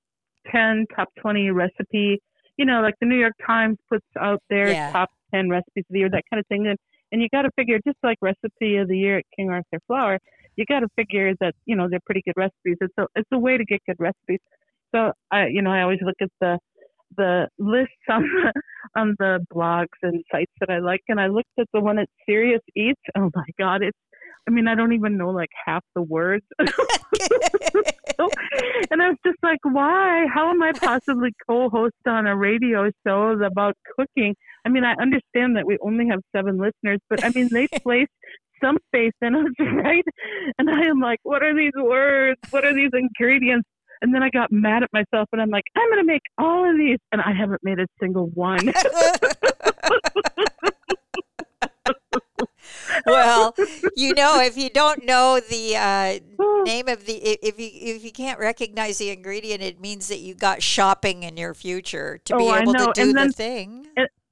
10, 0.51 0.87
top 0.97 1.09
20 1.21 1.51
recipe. 1.51 2.21
You 2.57 2.65
know, 2.67 2.81
like 2.83 2.95
the 3.01 3.07
New 3.07 3.19
York 3.19 3.35
Times 3.47 3.79
puts 3.91 4.07
out 4.19 4.41
their 4.51 4.73
Yeah. 4.73 4.93
top 4.93 5.11
10 5.35 5.49
recipes 5.49 5.85
of 5.89 5.93
the 5.93 5.99
year, 6.01 6.11
that 6.11 6.25
kind 6.31 6.41
of 6.41 6.47
thing. 6.47 6.67
And, 6.67 6.79
and 7.11 7.23
you 7.23 7.29
got 7.33 7.43
to 7.43 7.51
figure, 7.57 7.79
just 7.87 7.99
like 8.03 8.19
recipe 8.21 8.77
of 8.77 8.89
the 8.89 8.99
year 8.99 9.19
at 9.19 9.25
King 9.37 9.51
Arthur 9.51 9.81
Flour, 9.87 10.19
you 10.57 10.65
got 10.67 10.81
to 10.81 10.89
figure 10.97 11.35
that, 11.41 11.55
you 11.65 11.75
know, 11.77 11.89
they're 11.89 12.01
pretty 12.05 12.23
good 12.25 12.37
recipes. 12.37 12.77
It's 12.81 12.95
a, 12.99 13.07
it's 13.17 13.29
a 13.33 13.39
way 13.39 13.57
to 13.57 13.65
get 13.65 13.81
good 13.87 13.97
recipes. 13.99 14.41
So, 14.95 15.13
I, 15.31 15.47
you 15.47 15.63
know, 15.63 15.71
I 15.71 15.83
always 15.83 16.01
look 16.03 16.17
at 16.21 16.29
the, 16.41 16.59
the 17.17 17.49
lists 17.59 17.95
on 18.11 18.23
the, 18.23 18.53
on 18.97 19.17
the 19.19 19.45
blogs 19.53 19.87
and 20.03 20.23
sites 20.31 20.53
that 20.61 20.69
I 20.71 20.79
like. 20.79 21.01
And 21.09 21.19
I 21.21 21.29
looked 21.29 21.49
at 21.59 21.67
the 21.73 21.81
one 21.81 21.99
at 21.99 22.09
Serious 22.27 22.61
Eats. 22.77 23.01
Oh 23.17 23.31
my 23.35 23.47
God, 23.59 23.83
it's, 23.83 23.99
I 24.47 24.51
mean, 24.51 24.67
I 24.69 24.75
don't 24.75 24.93
even 24.93 25.17
know 25.17 25.31
like 25.31 25.51
half 25.67 25.85
the 25.95 26.03
words. 26.03 26.45
was 29.13 29.19
just 29.25 29.39
like, 29.43 29.61
why? 29.63 30.27
How 30.33 30.51
am 30.51 30.63
I 30.63 30.73
possibly 30.73 31.33
co-host 31.47 31.95
on 32.07 32.27
a 32.27 32.37
radio 32.37 32.91
show 33.07 33.31
about 33.31 33.77
cooking? 33.97 34.35
I 34.65 34.71
mean, 34.71 34.85
I 34.85 34.95
understand 35.01 35.57
that 35.57 35.67
we 35.67 35.77
only 35.83 36.09
have 36.09 36.21
seven 36.35 36.59
listeners, 36.59 37.01
but 37.11 37.25
I 37.25 37.31
mean, 37.31 37.49
they 37.51 37.69
place 37.83 38.09
some 38.63 38.79
faith 38.93 39.13
in 39.21 39.35
us, 39.35 39.47
right? 39.61 40.05
And 40.59 40.71
I 40.71 40.87
am 40.87 41.01
like, 41.01 41.19
what 41.25 41.43
are 41.43 41.55
these 41.55 41.73
words? 41.77 42.41
What 42.51 42.65
are 42.65 42.73
these 42.75 42.91
ingredients? 42.93 43.69
And 44.01 44.15
then 44.15 44.23
I 44.23 44.31
got 44.31 44.51
mad 44.51 44.83
at 44.83 44.91
myself, 44.93 45.29
and 45.33 45.41
I'm 45.41 45.51
like, 45.51 45.65
I'm 45.77 45.89
going 45.91 46.01
to 46.01 46.07
make 46.07 46.23
all 46.37 46.69
of 46.69 46.77
these, 46.77 46.99
and 47.13 47.21
I 47.21 47.33
haven't 47.33 47.61
made 47.63 47.79
a 47.79 47.87
single 48.01 48.27
one. 48.35 48.73
well, 53.07 53.55
you 53.97 54.15
know, 54.15 54.41
if 54.41 54.57
you 54.57 54.71
don't 54.71 55.05
know 55.05 55.41
the 55.41 55.77
uh, 55.77 56.19
name 56.65 56.89
of 56.89 57.07
the, 57.07 57.15
if 57.15 57.59
you 57.59 57.71
if 57.73 58.05
you 58.05 58.13
can't 58.13 58.39
recognize 58.39 58.99
the 58.99 59.11
ingredient, 59.11 59.63
it 59.63 59.81
means 59.81 60.09
that 60.09 60.19
you 60.19 60.35
got 60.35 60.63
shopping 60.63 61.23
in 61.23 61.37
your 61.37 61.55
future 61.55 62.21
to 62.25 62.37
be 62.37 62.45
Oh, 62.45 62.49
I 62.49 62.61
able 62.63 62.75
to 62.75 62.91
do 62.95 63.03
And 63.03 63.11
the 63.11 63.15
then- 63.15 63.33
thing. 63.33 63.87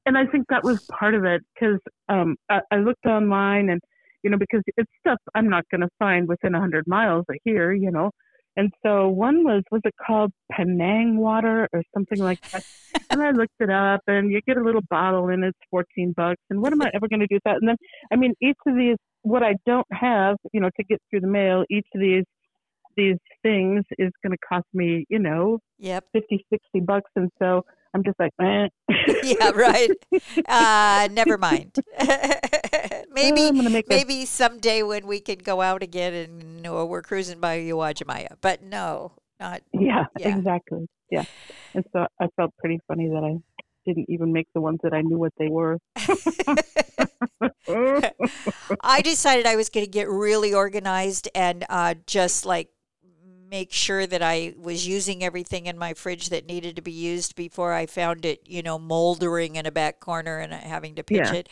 and 0.07 0.17
I 0.19 0.27
think 0.27 0.47
that 0.49 0.65
was 0.65 0.85
part 0.99 1.15
of 1.15 1.25
it 1.25 1.43
because 1.55 1.79
um, 2.09 2.37
I, 2.49 2.61
I 2.71 2.77
looked 2.77 3.07
online 3.07 3.71
and 3.71 3.81
you 4.23 4.31
know 4.31 4.39
because 4.39 4.63
it's 4.77 4.91
stuff 5.01 5.19
I'm 5.35 5.49
not 5.49 5.65
going 5.71 5.83
to 5.83 5.89
find 5.99 6.29
within 6.29 6.55
a 6.55 6.61
hundred 6.61 6.87
miles 6.87 7.25
of 7.29 7.37
here, 7.45 7.73
you 7.73 7.91
know. 7.91 8.11
And 8.57 8.73
so 8.85 9.09
one 9.09 9.45
was 9.45 9.63
was 9.71 9.81
it 9.85 9.95
called 10.05 10.33
Penang 10.53 11.17
water 11.17 11.69
or 11.73 11.83
something 11.95 12.19
like 12.19 12.41
that? 12.51 12.65
and 13.11 13.23
I 13.23 13.31
looked 13.31 13.55
it 13.61 13.71
up, 13.71 14.01
and 14.07 14.31
you 14.31 14.41
get 14.47 14.57
a 14.57 14.63
little 14.63 14.83
bottle, 14.91 15.29
and 15.29 15.45
it's 15.45 15.59
fourteen 15.71 16.13
bucks. 16.17 16.43
And 16.51 16.61
what 16.61 16.73
am 16.73 16.83
I 16.83 16.91
ever 16.95 17.09
going 17.09 17.21
to 17.21 17.27
do 17.27 17.37
with 17.37 17.45
that? 17.45 17.57
And 17.61 17.69
then 17.69 17.77
I 18.13 18.17
mean, 18.17 18.35
each 18.43 18.59
of 18.67 18.77
these, 18.77 18.97
what 19.23 19.43
I 19.43 19.55
don't 19.67 19.87
have, 19.93 20.37
you 20.53 20.61
know, 20.61 20.71
to 20.77 20.85
get 20.85 21.01
through 21.11 21.21
the 21.21 21.29
mail, 21.29 21.65
each 21.71 21.87
of 21.95 22.01
these 22.01 22.25
these 22.97 23.17
things 23.43 23.85
is 23.99 24.11
going 24.23 24.33
to 24.33 24.39
cost 24.47 24.67
me, 24.75 25.05
you 25.09 25.19
know, 25.19 25.59
Yep. 25.79 26.05
50, 26.13 26.45
60 26.53 26.81
bucks. 26.81 27.11
And 27.17 27.31
so 27.41 27.63
I'm 27.95 28.03
just 28.05 28.19
like, 28.19 28.33
eh. 28.41 28.69
Yeah. 29.23 29.51
Right. 29.51 29.91
Uh, 30.47 31.09
never 31.13 31.37
mind. 31.39 31.77
maybe 33.13 33.47
I'm 33.47 33.57
gonna 33.57 33.79
a 33.79 33.83
maybe 33.89 34.25
someday 34.27 34.83
when 34.83 35.07
we 35.07 35.21
can 35.21 35.39
go 35.39 35.61
out 35.61 35.83
again 35.83 36.13
and 36.15 36.89
we're 36.89 37.03
cruising 37.03 37.41
by 37.41 37.59
Uwajimaya. 37.59 38.37
But 38.41 38.63
no, 38.63 39.13
not. 39.39 39.63
Yeah, 39.73 40.05
Yeah. 40.19 40.37
exactly. 40.39 40.87
Yeah. 41.11 41.25
And 41.75 41.85
so 41.93 42.07
I 42.21 42.27
felt 42.37 42.55
pretty 42.59 42.79
funny 42.87 43.09
that 43.09 43.25
I 43.25 43.39
didn't 43.87 44.07
even 44.09 44.33
make 44.33 44.47
the 44.55 44.61
ones 44.61 44.79
that 44.83 44.93
I 44.93 45.01
knew 45.01 45.19
what 45.19 45.33
they 45.39 45.49
were. 45.49 45.79
I 48.83 49.01
decided 49.03 49.47
I 49.47 49.57
was 49.57 49.69
going 49.69 49.87
to 49.87 49.91
get 49.91 50.09
really 50.09 50.53
organized 50.55 51.29
and 51.35 51.65
uh, 51.69 51.95
just 52.07 52.45
like 52.47 52.69
make 53.51 53.73
sure 53.73 54.07
that 54.07 54.23
I 54.23 54.55
was 54.57 54.87
using 54.87 55.25
everything 55.25 55.67
in 55.67 55.77
my 55.77 55.95
fridge 55.95 56.29
that 56.31 56.47
needed 56.47 56.77
to 56.77 56.83
be 56.83 56.93
used 56.93 57.35
before 57.37 57.73
I 57.73 57.87
found 57.87 58.25
it, 58.25 58.43
you 58.47 58.63
know, 58.63 58.79
moldering 58.79 59.57
in 59.57 59.67
a 59.67 59.73
back 59.73 60.01
corner 60.01 60.39
and 60.39 60.53
having 60.53 60.95
to 60.97 61.03
pitch 61.03 61.33
Yeah. 61.33 61.33
it. 61.33 61.49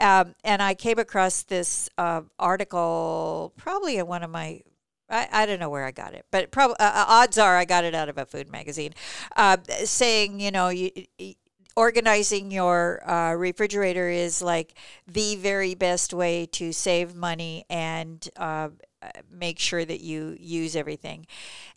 Um, 0.00 0.34
and 0.44 0.62
I 0.62 0.74
came 0.74 0.98
across 0.98 1.42
this 1.42 1.88
uh, 1.98 2.22
article, 2.38 3.52
probably 3.56 3.98
in 3.98 4.06
one 4.06 4.22
of 4.22 4.30
my. 4.30 4.62
I, 5.08 5.28
I 5.30 5.46
don't 5.46 5.60
know 5.60 5.70
where 5.70 5.84
I 5.84 5.92
got 5.92 6.14
it, 6.14 6.26
but 6.32 6.50
probably 6.50 6.76
uh, 6.80 7.04
odds 7.06 7.38
are 7.38 7.56
I 7.56 7.64
got 7.64 7.84
it 7.84 7.94
out 7.94 8.08
of 8.08 8.18
a 8.18 8.26
food 8.26 8.50
magazine, 8.50 8.92
uh, 9.36 9.56
saying 9.84 10.40
you 10.40 10.50
know 10.50 10.68
you, 10.68 10.90
y- 11.20 11.36
organizing 11.76 12.50
your 12.50 13.08
uh, 13.08 13.34
refrigerator 13.34 14.08
is 14.08 14.40
like 14.42 14.74
the 15.06 15.36
very 15.36 15.74
best 15.74 16.12
way 16.14 16.46
to 16.46 16.72
save 16.72 17.14
money 17.14 17.64
and 17.68 18.28
uh, 18.36 18.68
uh, 18.95 18.95
make 19.30 19.58
sure 19.58 19.84
that 19.84 20.00
you 20.00 20.36
use 20.40 20.76
everything 20.76 21.26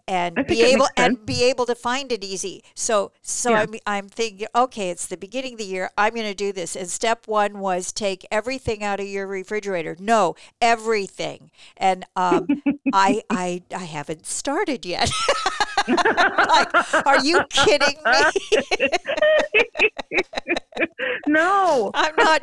and 0.07 0.45
be 0.47 0.63
able 0.63 0.87
and 0.97 1.25
be 1.25 1.43
able 1.43 1.65
to 1.65 1.75
find 1.75 2.11
it 2.11 2.23
easy. 2.23 2.63
So 2.75 3.11
so 3.21 3.53
Yeah. 3.53 3.57
I'm 3.57 3.75
I'm 3.85 4.09
thinking 4.09 4.47
okay, 4.55 4.89
it's 4.89 5.07
the 5.07 5.17
beginning 5.17 5.53
of 5.53 5.59
the 5.59 5.65
year. 5.65 5.89
I'm 5.97 6.13
going 6.13 6.25
to 6.25 6.33
do 6.33 6.51
this. 6.51 6.75
And 6.75 6.89
step 6.89 7.27
1 7.27 7.59
was 7.59 7.91
take 7.91 8.25
everything 8.31 8.83
out 8.83 8.99
of 8.99 9.07
your 9.07 9.27
refrigerator. 9.27 9.95
No, 9.99 10.35
everything. 10.61 11.51
And 11.77 12.05
um 12.15 12.51
I 12.91 13.21
I 13.29 13.63
I 13.75 13.85
haven't 13.85 14.25
started 14.25 14.85
yet. 14.85 15.11
like, 15.87 17.05
are 17.05 17.23
you 17.23 17.41
kidding 17.49 17.97
me? 18.05 19.79
no. 21.27 21.91
I'm 21.93 22.15
not 22.17 22.41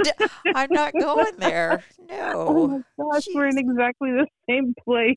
I'm 0.55 0.71
not 0.73 0.93
going 0.99 1.37
there. 1.39 1.83
No. 2.09 2.85
Oh 2.99 3.11
gosh, 3.13 3.27
we're 3.35 3.49
in 3.49 3.59
exactly 3.59 4.11
the 4.13 4.27
same 4.49 4.75
place. 4.85 5.17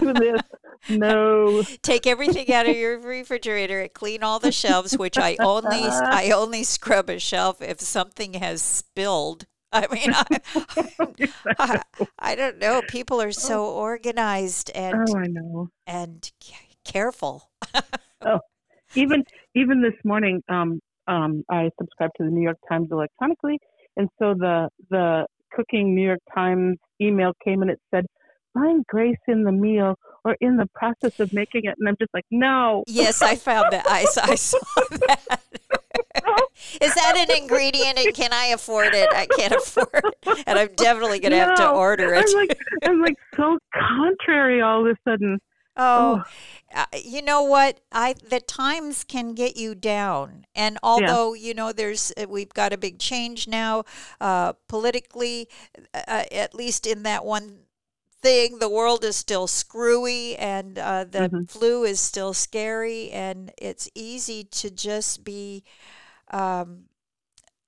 Do 0.00 0.12
this. 0.12 0.40
No. 0.88 1.62
Take 1.82 2.06
everything 2.06 2.52
out 2.52 2.68
of 2.68 2.76
your 2.76 2.98
refrigerator 3.00 3.80
and 3.80 3.92
clean 3.92 4.22
all 4.22 4.38
the 4.38 4.52
shelves, 4.52 4.96
which 4.96 5.18
I 5.18 5.36
only 5.40 5.82
I 5.82 6.30
only 6.30 6.62
scrub 6.64 7.10
a 7.10 7.18
shelf 7.18 7.60
if 7.60 7.80
something 7.80 8.34
has 8.34 8.62
spilled. 8.62 9.46
I 9.72 9.88
mean, 9.92 10.12
I, 10.14 10.24
I, 11.58 11.82
I 12.20 12.34
don't 12.34 12.58
know. 12.58 12.82
People 12.88 13.20
are 13.20 13.32
so 13.32 13.66
organized 13.66 14.70
and 14.74 15.08
Oh, 15.08 15.16
I 15.18 15.26
know. 15.26 15.68
and 15.86 16.30
careful. 16.86 17.50
Even 18.94 19.24
even 19.54 19.82
this 19.82 19.94
morning, 20.04 20.42
um, 20.48 20.80
um, 21.06 21.44
I 21.50 21.70
subscribed 21.78 22.12
to 22.18 22.24
the 22.24 22.30
New 22.30 22.42
York 22.42 22.58
Times 22.68 22.88
electronically, 22.90 23.58
and 23.96 24.08
so 24.18 24.34
the 24.34 24.68
the 24.90 25.26
cooking 25.52 25.94
New 25.94 26.06
York 26.06 26.20
Times 26.34 26.78
email 27.00 27.32
came 27.44 27.62
and 27.62 27.70
it 27.70 27.80
said, 27.92 28.06
"Find 28.54 28.84
grace 28.86 29.18
in 29.28 29.42
the 29.42 29.52
meal 29.52 29.96
or 30.24 30.36
in 30.40 30.56
the 30.56 30.66
process 30.74 31.18
of 31.20 31.32
making 31.32 31.64
it," 31.64 31.74
and 31.78 31.88
I'm 31.88 31.96
just 31.98 32.12
like, 32.14 32.24
no. 32.30 32.84
Yes, 32.86 33.22
I 33.22 33.36
found 33.36 33.72
that. 33.72 33.86
I, 33.86 34.06
I 34.22 34.34
saw 34.34 34.58
that. 34.90 35.40
Is 36.80 36.94
that 36.94 37.16
an 37.16 37.36
ingredient 37.36 37.98
and 37.98 38.14
can 38.14 38.32
I 38.32 38.46
afford 38.46 38.94
it? 38.94 39.08
I 39.12 39.26
can't 39.26 39.54
afford 39.54 39.88
it. 39.94 40.44
And 40.46 40.58
I'm 40.58 40.74
definitely 40.74 41.20
going 41.20 41.32
to 41.32 41.38
have 41.38 41.56
to 41.56 41.68
order 41.68 42.14
it. 42.14 42.24
I'm 42.26 42.34
like, 42.34 42.58
I'm 42.84 43.00
like 43.00 43.16
so 43.36 43.58
contrary 43.74 44.62
all 44.62 44.86
of 44.86 44.92
a 44.92 45.10
sudden. 45.10 45.38
Oh, 45.76 46.22
uh, 46.74 46.86
you 46.94 47.22
know 47.22 47.42
what? 47.42 47.80
I 47.92 48.14
the 48.14 48.40
times 48.40 49.04
can 49.04 49.34
get 49.34 49.56
you 49.56 49.74
down, 49.74 50.46
and 50.54 50.78
although 50.82 51.34
you 51.34 51.54
know 51.54 51.72
there's 51.72 52.12
uh, 52.20 52.26
we've 52.28 52.52
got 52.54 52.72
a 52.72 52.78
big 52.78 52.98
change 52.98 53.46
now 53.46 53.84
uh, 54.20 54.54
politically, 54.68 55.48
uh, 55.94 56.24
at 56.32 56.54
least 56.54 56.86
in 56.86 57.02
that 57.04 57.24
one 57.24 57.60
thing, 58.22 58.58
the 58.58 58.68
world 58.70 59.04
is 59.04 59.16
still 59.16 59.46
screwy, 59.46 60.36
and 60.36 60.78
uh, 60.78 61.04
the 61.04 61.30
Mhm. 61.30 61.46
flu 61.46 61.84
is 61.84 62.00
still 62.00 62.34
scary, 62.34 63.10
and 63.10 63.52
it's 63.58 63.88
easy 63.94 64.44
to 64.44 64.70
just 64.70 65.24
be. 65.24 65.64
Um, 66.30 66.84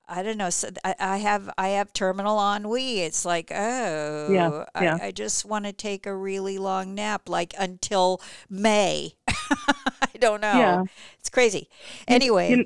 I 0.08 0.22
don't 0.22 0.38
know. 0.38 0.50
So 0.50 0.70
I, 0.84 0.94
I 0.98 1.16
have 1.18 1.50
I 1.58 1.68
have 1.68 1.92
terminal 1.92 2.38
ennui. 2.38 3.00
It's 3.00 3.24
like, 3.24 3.52
oh, 3.54 4.32
yeah. 4.32 4.64
I, 4.74 5.06
I 5.08 5.10
just 5.10 5.44
want 5.44 5.66
to 5.66 5.72
take 5.72 6.06
a 6.06 6.14
really 6.14 6.56
long 6.58 6.94
nap, 6.94 7.28
like 7.28 7.52
until 7.58 8.20
May. 8.48 9.12
I 9.28 10.08
don't 10.18 10.40
know. 10.40 10.52
Yeah. 10.58 10.82
It's 11.18 11.28
crazy. 11.30 11.68
Anyway, 12.06 12.50
you- 12.50 12.64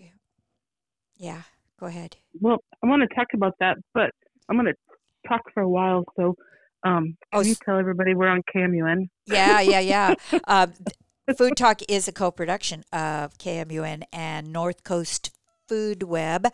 yeah. 1.17 1.43
Go 1.81 1.87
ahead. 1.87 2.17
Well, 2.41 2.59
I 2.83 2.87
want 2.87 3.03
to 3.09 3.15
talk 3.15 3.29
about 3.35 3.55
that, 3.61 3.77
but 3.93 4.11
I'm 4.49 4.57
going 4.57 4.67
to 4.73 5.29
talk 5.29 5.41
for 5.53 5.63
a 5.63 5.69
while. 5.69 6.05
So, 6.17 6.37
um, 6.85 7.17
Oh, 7.33 7.41
you 7.41 7.55
tell 7.65 7.79
everybody 7.79 8.15
we're 8.15 8.29
on 8.29 8.43
KMUN? 8.55 9.09
Yeah, 9.27 9.61
yeah, 9.61 9.81
yeah. 9.81 10.15
um, 10.47 10.73
Food 11.37 11.57
Talk 11.57 11.81
is 11.89 12.07
a 12.09 12.13
co-production 12.13 12.85
of 12.93 13.37
KMUN 13.39 14.05
and 14.13 14.53
North 14.53 14.85
Coast 14.85 15.31
Food 15.69 16.03
Web. 16.05 16.49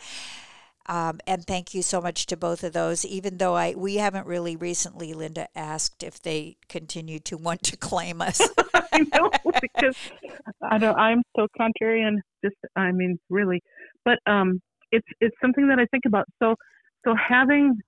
Um, 0.88 1.21
and 1.26 1.47
thank 1.47 1.75
you 1.75 1.83
so 1.83 2.00
much 2.00 2.26
to 2.26 2.37
both 2.37 2.64
of 2.64 2.73
those. 2.73 3.04
Even 3.04 3.38
though 3.38 3.54
I 3.54 3.75
we 3.76 3.97
haven't 3.97 4.26
really 4.26 4.57
recently, 4.57 5.12
Linda 5.12 5.49
asked 5.54 6.02
if 6.02 6.21
they 6.23 6.57
continue 6.68 7.18
to 7.21 7.37
want 7.37 7.62
to 7.64 7.76
claim 7.76 8.23
us. 8.23 8.40
I 8.75 9.04
know 9.14 9.30
because 9.61 9.97
I 10.62 10.78
don't. 10.78 10.97
I'm 10.97 11.23
so 11.37 11.47
contrarian. 11.61 12.16
Just 12.42 12.57
I 12.75 12.92
mean, 12.92 13.18
really, 13.28 13.62
but 14.04 14.18
um, 14.26 14.61
it's 14.90 15.07
it's 15.21 15.37
something 15.42 15.68
that 15.68 15.78
I 15.78 15.87
think 15.87 16.04
about. 16.07 16.26
So 16.42 16.54
so 17.04 17.14
having 17.14 17.78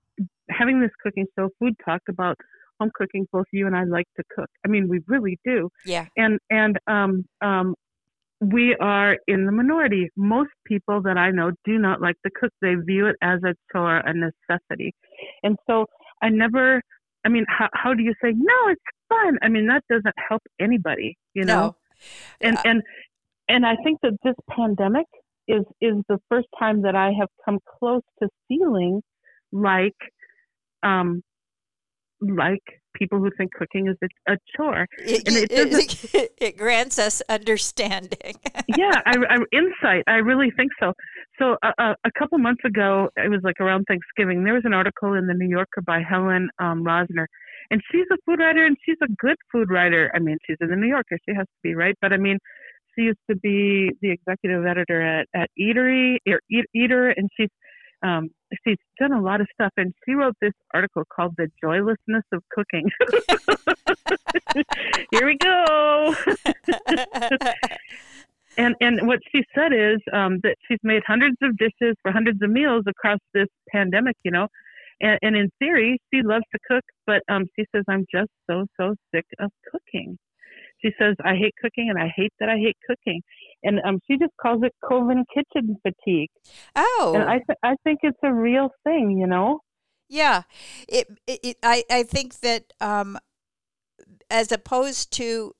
having 0.49 0.79
this 0.79 0.91
cooking 1.01 1.25
show, 1.37 1.49
food 1.59 1.73
talk 1.83 2.01
about 2.07 2.37
home 2.79 2.91
cooking. 2.93 3.27
Both 3.31 3.45
you 3.51 3.67
and 3.67 3.75
I 3.75 3.83
like 3.83 4.07
to 4.17 4.23
cook. 4.35 4.49
I 4.65 4.69
mean, 4.69 4.87
we 4.89 5.01
really 5.07 5.39
do. 5.45 5.69
Yeah. 5.85 6.05
And 6.17 6.39
and 6.49 6.77
um 6.87 7.25
um 7.41 7.75
we 8.41 8.75
are 8.77 9.17
in 9.27 9.45
the 9.45 9.51
minority. 9.51 10.09
Most 10.17 10.49
people 10.65 11.01
that 11.03 11.15
I 11.15 11.29
know 11.29 11.51
do 11.63 11.77
not 11.77 12.01
like 12.01 12.15
to 12.25 12.31
cook. 12.33 12.51
They 12.61 12.73
view 12.73 13.05
it 13.05 13.15
as 13.21 13.39
a 13.43 13.53
chore, 13.71 13.97
a 13.97 14.13
necessity. 14.13 14.93
And 15.43 15.57
so 15.67 15.85
I 16.23 16.29
never, 16.29 16.81
I 17.23 17.29
mean, 17.29 17.45
how, 17.47 17.69
how 17.73 17.93
do 17.93 18.01
you 18.01 18.15
say, 18.21 18.33
no, 18.35 18.67
it's 18.67 18.81
fun? 19.09 19.37
I 19.43 19.47
mean, 19.47 19.67
that 19.67 19.83
doesn't 19.89 20.15
help 20.27 20.41
anybody, 20.59 21.15
you 21.35 21.43
know? 21.43 21.67
No. 21.67 21.75
And, 22.41 22.57
Uh, 22.57 22.61
and, 22.65 22.83
and 23.47 23.65
I 23.65 23.75
think 23.83 23.99
that 24.01 24.17
this 24.23 24.35
pandemic 24.49 25.05
is, 25.47 25.63
is 25.79 25.95
the 26.09 26.17
first 26.27 26.47
time 26.57 26.81
that 26.81 26.95
I 26.95 27.11
have 27.19 27.29
come 27.45 27.59
close 27.79 28.01
to 28.23 28.29
feeling 28.47 29.01
like, 29.51 29.93
um, 30.81 31.21
like 32.21 32.80
people 33.01 33.17
who 33.17 33.31
think 33.35 33.51
cooking 33.53 33.87
is 33.87 33.97
a, 34.03 34.33
a 34.33 34.37
chore. 34.55 34.85
It, 34.99 35.27
and 35.27 35.37
it 35.37 36.13
it, 36.13 36.33
it 36.37 36.57
grants 36.57 36.99
us 36.99 37.21
understanding. 37.29 38.35
yeah, 38.67 39.01
I, 39.05 39.15
I, 39.29 39.37
insight. 39.51 40.03
I 40.07 40.17
really 40.17 40.51
think 40.55 40.71
so. 40.79 40.93
So 41.39 41.57
uh, 41.63 41.71
uh, 41.79 41.93
a 42.05 42.11
couple 42.19 42.37
months 42.37 42.61
ago, 42.63 43.09
it 43.15 43.29
was 43.29 43.39
like 43.43 43.59
around 43.59 43.85
Thanksgiving. 43.87 44.43
There 44.43 44.53
was 44.53 44.65
an 44.65 44.73
article 44.73 45.13
in 45.13 45.25
the 45.25 45.33
New 45.33 45.49
Yorker 45.49 45.81
by 45.81 46.01
Helen 46.07 46.49
um, 46.59 46.83
Rosner, 46.83 47.25
and 47.71 47.81
she's 47.91 48.05
a 48.11 48.17
food 48.25 48.39
writer, 48.39 48.65
and 48.65 48.77
she's 48.85 48.97
a 49.01 49.11
good 49.19 49.37
food 49.51 49.71
writer. 49.71 50.11
I 50.13 50.19
mean, 50.19 50.37
she's 50.45 50.57
in 50.61 50.69
the 50.69 50.75
New 50.75 50.89
Yorker. 50.89 51.17
She 51.27 51.33
has 51.35 51.45
to 51.45 51.59
be 51.63 51.73
right, 51.73 51.95
but 52.01 52.13
I 52.13 52.17
mean, 52.17 52.37
she 52.95 53.05
used 53.05 53.25
to 53.29 53.35
be 53.35 53.91
the 54.01 54.11
executive 54.11 54.65
editor 54.65 55.01
at 55.01 55.27
at 55.33 55.49
Eatery 55.59 56.17
or 56.27 56.39
Eater, 56.75 57.09
and 57.09 57.29
she's 57.35 57.49
um, 58.03 58.29
she's 58.65 58.77
done 58.99 59.13
a 59.13 59.21
lot 59.21 59.41
of 59.41 59.47
stuff, 59.53 59.71
and 59.77 59.93
she 60.05 60.13
wrote 60.13 60.35
this 60.41 60.53
article 60.73 61.03
called 61.13 61.35
"The 61.37 61.49
Joylessness 61.61 62.23
of 62.31 62.41
Cooking." 62.51 62.89
Here 65.11 65.25
we 65.25 65.37
go. 65.37 66.15
and 68.57 68.75
and 68.81 69.07
what 69.07 69.19
she 69.31 69.43
said 69.55 69.71
is 69.73 69.99
um, 70.13 70.39
that 70.43 70.55
she's 70.67 70.79
made 70.83 71.01
hundreds 71.05 71.37
of 71.41 71.57
dishes 71.57 71.95
for 72.01 72.11
hundreds 72.11 72.41
of 72.41 72.49
meals 72.49 72.83
across 72.87 73.19
this 73.33 73.47
pandemic. 73.71 74.17
You 74.23 74.31
know, 74.31 74.47
and, 75.01 75.19
and 75.21 75.35
in 75.35 75.51
theory, 75.59 75.99
she 76.13 76.21
loves 76.23 76.45
to 76.51 76.59
cook, 76.67 76.83
but 77.05 77.21
um, 77.29 77.45
she 77.57 77.65
says, 77.73 77.83
"I'm 77.87 78.05
just 78.11 78.31
so 78.49 78.65
so 78.79 78.95
sick 79.13 79.25
of 79.39 79.51
cooking." 79.71 80.17
She 80.81 80.91
says, 80.99 81.15
"I 81.23 81.35
hate 81.35 81.53
cooking, 81.61 81.89
and 81.89 82.01
I 82.01 82.11
hate 82.15 82.33
that 82.39 82.49
I 82.49 82.57
hate 82.57 82.77
cooking." 82.87 83.21
And 83.63 83.79
um, 83.85 83.99
she 84.07 84.17
just 84.17 84.33
calls 84.41 84.61
it 84.63 84.73
COVID 84.83 85.23
kitchen 85.33 85.77
fatigue. 85.83 86.29
oh, 86.75 87.11
And 87.15 87.23
I 87.23 87.37
th- 87.37 87.59
I 87.63 87.75
think 87.83 87.99
it's 88.03 88.17
a 88.23 88.33
real 88.33 88.69
thing, 88.83 89.17
you 89.19 89.27
know. 89.27 89.59
Yeah, 90.09 90.43
it, 90.89 91.07
it, 91.27 91.39
it 91.43 91.57
I 91.63 91.83
I 91.89 92.03
think 92.03 92.39
that 92.41 92.73
um, 92.81 93.17
as 94.29 94.51
opposed 94.51 95.11
to 95.13 95.55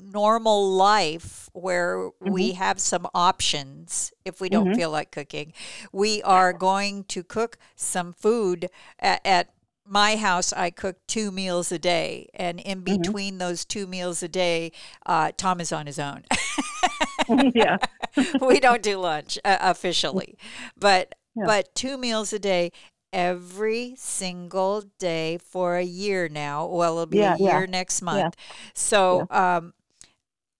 normal 0.00 0.70
life 0.70 1.50
where 1.52 2.10
we 2.20 2.52
have 2.52 2.78
some 2.78 3.08
options 3.12 4.12
if 4.24 4.40
we 4.40 4.48
don't 4.48 4.68
Mhm. 4.68 4.76
feel 4.76 4.90
like 4.90 5.10
cooking, 5.10 5.52
we 5.92 6.22
are 6.22 6.52
going 6.52 7.04
to 7.04 7.24
cook 7.24 7.58
some 7.74 8.12
food 8.12 8.68
at, 9.00 9.20
at 9.24 9.48
my 9.86 10.16
house. 10.16 10.52
I 10.52 10.70
cook 10.70 10.96
two 11.06 11.30
meals 11.32 11.72
a 11.72 11.78
day, 11.78 12.28
and 12.34 12.60
in 12.60 12.82
Mhm. 12.86 12.98
between 13.00 13.38
those 13.38 13.64
two 13.64 13.86
meals 13.86 14.22
a 14.22 14.28
day, 14.28 14.70
uh, 15.06 15.32
Tom 15.36 15.60
is 15.60 15.72
on 15.72 15.86
his 15.86 15.98
own. 15.98 16.22
yeah. 17.54 17.78
we 18.40 18.60
don't 18.60 18.82
do 18.82 18.98
lunch 18.98 19.38
uh, 19.44 19.58
officially, 19.60 20.36
but 20.78 21.14
Yeah. 21.34 21.52
but 21.52 21.74
two 21.74 21.98
meals 21.98 22.32
a 22.32 22.38
day 22.38 22.70
every 23.12 23.94
single 23.96 24.82
day 24.98 25.38
for 25.38 25.76
a 25.76 25.84
year 25.84 26.28
now. 26.28 26.66
Well, 26.66 26.94
it'll 26.94 27.06
be 27.06 27.22
Yeah, 27.22 27.36
a 27.36 27.38
yeah, 27.38 27.62
year 27.62 27.66
next 27.66 28.02
month. 28.02 28.34
So, 28.74 29.26
um, 29.30 29.74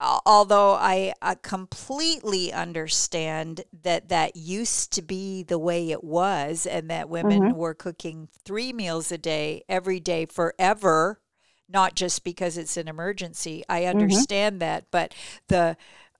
although 0.01 0.73
I, 0.73 1.13
completely 1.43 2.53
understand 2.53 3.63
that 3.83 4.09
that 4.09 4.35
used 4.35 4.91
to 4.93 5.01
be 5.01 5.43
the 5.43 5.59
way 5.59 5.91
it 5.91 6.03
was, 6.03 6.65
and 6.65 6.89
that 6.89 7.09
women 7.09 7.47
Mhm. 7.47 7.55
were 7.55 7.73
cooking 7.73 8.29
three 8.45 8.73
meals 8.73 9.11
a 9.11 9.17
day 9.17 9.63
every 9.69 9.99
day 9.99 10.25
forever. 10.25 11.19
Not 11.67 11.95
just 11.95 12.23
because 12.23 12.57
it's 12.57 12.77
an 12.77 12.87
emergency. 12.87 13.63
I 13.67 13.85
understand 13.85 14.59
that, 14.61 14.85
but 14.91 15.15
the 15.47 15.77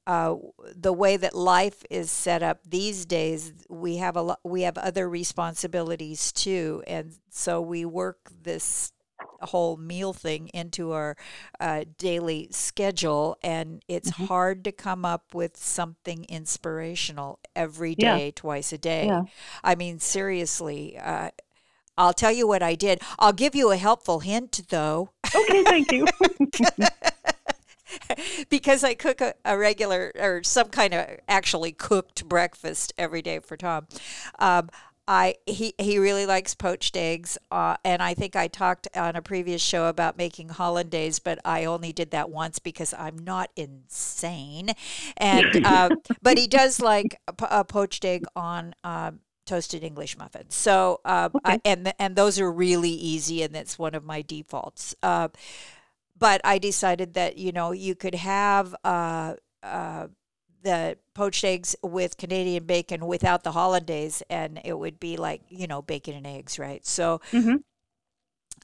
uh, 0.08 0.36
the 0.76 0.94
way 0.94 1.18
that 1.18 1.34
life 1.36 1.84
is 1.90 2.12
set 2.12 2.44
up 2.44 2.60
these 2.66 3.06
days, 3.06 3.54
we 3.70 3.98
have 3.98 4.16
a 4.16 4.22
lo- 4.22 4.36
we 4.44 4.62
have 4.62 4.78
other 4.78 5.10
responsibilities 5.10 6.32
too, 6.32 6.84
and 6.88 7.16
so 7.30 7.60
we 7.62 7.86
work 7.86 8.18
this 8.44 8.92
whole 9.42 9.78
meal 9.78 10.14
thing 10.14 10.48
into 10.54 10.92
our 10.92 11.16
uh, 11.60 11.84
daily 11.98 12.48
schedule, 12.52 13.38
and 13.44 13.84
it's 13.88 14.12
Mhm. 14.12 14.28
hard 14.28 14.64
to 14.64 14.72
come 14.72 15.06
up 15.06 15.34
with 15.34 15.58
something 15.58 16.26
inspirational 16.30 17.40
every 17.56 17.96
day, 17.96 18.26
Yeah. 18.26 18.32
twice 18.36 18.72
a 18.74 18.78
day. 18.78 19.08
Yeah. 19.08 19.24
I 19.64 19.76
mean, 19.76 20.00
seriously. 20.00 20.98
Uh, 20.98 21.30
I'll 21.98 22.14
tell 22.14 22.32
you 22.32 22.46
what 22.48 22.62
I 22.62 22.76
did. 22.76 23.02
I'll 23.20 23.34
give 23.34 23.56
you 23.56 23.72
a 23.72 23.78
helpful 23.78 24.20
hint, 24.20 24.62
though. 24.70 25.12
Okay, 25.34 25.64
thank 25.64 25.92
you. 25.92 26.06
because 28.50 28.84
I 28.84 28.94
cook 28.94 29.22
a, 29.22 29.34
a 29.44 29.58
regular 29.58 30.12
or 30.18 30.44
some 30.44 30.70
kind 30.70 30.94
of 30.94 31.06
actually 31.28 31.72
cooked 31.72 32.28
breakfast 32.28 32.94
every 32.98 33.22
day 33.22 33.40
for 33.40 33.58
Tom. 33.58 33.88
Um, 34.40 34.70
I 35.08 35.36
he 35.46 35.74
he 35.78 36.00
really 36.00 36.26
likes 36.26 36.56
poached 36.56 36.98
eggs, 36.98 37.38
uh, 37.52 37.78
and 37.86 38.02
I 38.02 38.16
think 38.16 38.36
I 38.36 38.48
talked 38.48 38.88
on 38.96 39.16
a 39.16 39.22
previous 39.22 39.62
show 39.62 39.86
about 39.88 40.18
making 40.18 40.50
hollandaise, 40.50 41.20
but 41.20 41.40
I 41.46 41.66
only 41.66 41.94
did 41.94 42.12
that 42.12 42.32
once 42.32 42.58
because 42.58 42.94
I'm 42.98 43.20
not 43.20 43.52
insane. 43.56 44.72
And 45.18 45.66
uh, 45.66 45.90
but 46.24 46.38
he 46.38 46.48
does 46.48 46.80
like 46.80 47.20
a, 47.28 47.60
a 47.60 47.64
poached 47.64 48.04
egg 48.06 48.26
on. 48.36 48.74
Um, 48.84 49.20
toasted 49.46 49.84
English 49.84 50.18
muffins. 50.18 50.56
So, 50.56 51.02
uh, 51.06 51.30
I, 51.44 51.62
and 51.64 51.94
and 52.00 52.16
those 52.16 52.40
are 52.40 52.52
really 52.52 52.90
easy, 52.90 53.44
and 53.44 53.54
that's 53.54 53.78
one 53.78 53.94
of 53.94 54.04
my 54.04 54.24
defaults. 54.24 54.96
But 56.18 56.42
I 56.44 56.58
decided 56.60 57.14
that 57.16 57.38
you 57.38 57.52
know 57.52 57.72
you 57.72 57.96
could 57.96 58.16
have 58.16 58.76
uh, 58.84 59.36
uh, 59.64 60.08
the 60.64 60.98
poached 61.14 61.44
eggs 61.44 61.76
with 61.84 62.18
Canadian 62.18 62.66
bacon 62.66 63.06
without 63.08 63.44
the 63.44 63.52
hollandaise, 63.52 64.24
and 64.30 64.62
it 64.64 64.78
would 64.80 65.00
be 65.00 65.18
like 65.18 65.42
you 65.50 65.68
know 65.68 65.82
bacon 65.82 66.16
and 66.16 66.28
eggs, 66.28 66.58
right? 66.58 66.86
So 66.86 67.22
Mhm. 67.34 67.64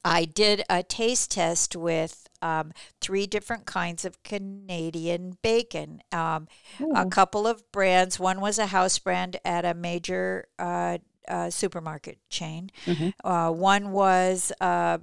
I 0.04 0.26
did 0.26 0.64
a 0.70 0.82
taste 0.82 1.32
test 1.32 1.76
with 1.76 2.28
um, 2.42 2.72
three 3.02 3.28
different 3.28 3.66
kinds 3.66 4.04
of 4.04 4.22
Canadian 4.24 5.38
bacon. 5.44 6.02
Um, 6.12 6.48
a 6.96 7.06
couple 7.06 7.46
of 7.46 7.72
brands. 7.72 8.20
One 8.20 8.42
was 8.42 8.58
a 8.58 8.68
house 8.68 8.98
brand 8.98 9.38
at 9.46 9.64
a 9.64 9.76
major 9.76 10.46
uh, 10.58 10.98
uh, 11.28 11.52
supermarket 11.52 12.18
chain. 12.30 12.72
Mhm. 12.88 13.12
Uh, 13.24 13.52
one 13.52 13.92
was 13.92 14.52
uh, 14.60 14.98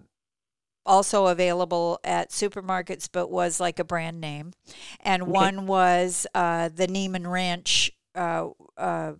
also 0.88 1.28
available 1.28 2.00
at 2.04 2.30
supermarkets, 2.30 3.08
but 3.12 3.30
was 3.30 3.60
like 3.60 3.78
a 3.78 3.84
brand 3.84 4.20
name. 4.20 4.52
And 5.00 5.28
Okay. 5.28 5.30
one 5.30 5.66
was 5.68 6.26
uh, 6.34 6.70
the 6.74 6.88
Niman 6.88 7.30
Ranch. 7.30 7.92
Uh, 8.14 8.48
uh, 8.76 9.14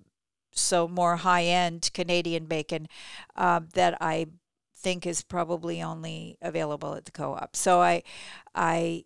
so 0.52 0.88
more 0.88 1.16
high 1.16 1.44
end 1.44 1.90
Canadian 1.94 2.46
bacon 2.46 2.88
uh, 3.36 3.60
that 3.74 3.96
I 4.00 4.26
think 4.76 5.06
is 5.06 5.22
probably 5.22 5.82
only 5.82 6.36
available 6.42 6.94
at 6.94 7.04
the 7.04 7.12
co-op. 7.12 7.56
So 7.56 7.80
I 7.80 8.02
I 8.54 9.04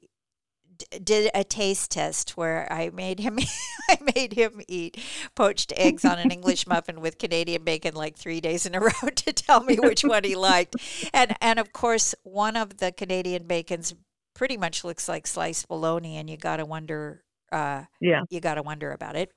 d- 0.77 0.99
did 0.99 1.31
a 1.35 1.45
taste 1.45 1.91
test 1.91 2.37
where 2.37 2.71
I 2.73 2.91
made 2.91 3.21
him 3.21 3.39
I 3.91 3.99
made 4.15 4.33
him 4.35 4.61
eat 4.69 4.99
poached 5.35 5.73
eggs 5.77 6.05
on 6.05 6.19
an 6.19 6.31
English 6.31 6.67
muffin 6.73 7.01
with 7.01 7.19
Canadian 7.19 7.65
bacon 7.65 7.95
like 7.95 8.17
3 8.17 8.41
days 8.41 8.67
in 8.67 8.75
a 8.75 8.81
row 8.89 9.09
to 9.17 9.33
tell 9.33 9.63
me 9.63 9.77
which 9.77 10.03
one 10.03 10.25
he 10.25 10.35
liked. 10.37 10.77
And 11.13 11.35
and 11.41 11.59
of 11.59 11.73
course 11.73 12.15
one 12.23 12.57
of 12.57 12.79
the 12.79 12.93
Canadian 12.93 13.47
bacons 13.47 13.95
pretty 14.35 14.57
much 14.57 14.83
looks 14.85 15.09
like 15.09 15.27
sliced 15.27 15.69
bologna 15.69 16.17
and 16.17 16.29
you 16.31 16.37
got 16.37 16.57
to 16.57 16.65
wonder 16.65 17.23
uh 17.51 17.85
Yeah. 18.01 18.23
you 18.31 18.41
got 18.41 18.55
to 18.55 18.63
wonder 18.63 18.93
about 18.93 19.17
it. 19.17 19.31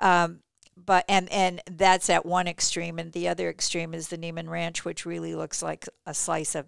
Um, 0.00 0.40
but 0.76 1.04
and 1.08 1.30
and 1.30 1.62
that's 1.70 2.10
at 2.10 2.26
one 2.26 2.48
extreme, 2.48 2.98
and 2.98 3.12
the 3.12 3.28
other 3.28 3.48
extreme 3.48 3.94
is 3.94 4.08
the 4.08 4.18
Niman 4.18 4.48
Ranch, 4.48 4.84
which 4.84 5.06
really 5.06 5.34
looks 5.36 5.62
like 5.62 5.88
a 6.04 6.12
slice 6.12 6.56
of 6.56 6.66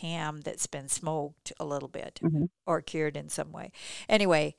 ham 0.00 0.40
that's 0.42 0.66
been 0.66 0.88
smoked 0.88 1.52
a 1.60 1.64
little 1.64 1.88
bit 1.88 2.20
Mhm. 2.22 2.48
or 2.66 2.80
cured 2.82 3.16
in 3.16 3.28
some 3.28 3.52
way. 3.52 3.72
Anyway, 4.08 4.56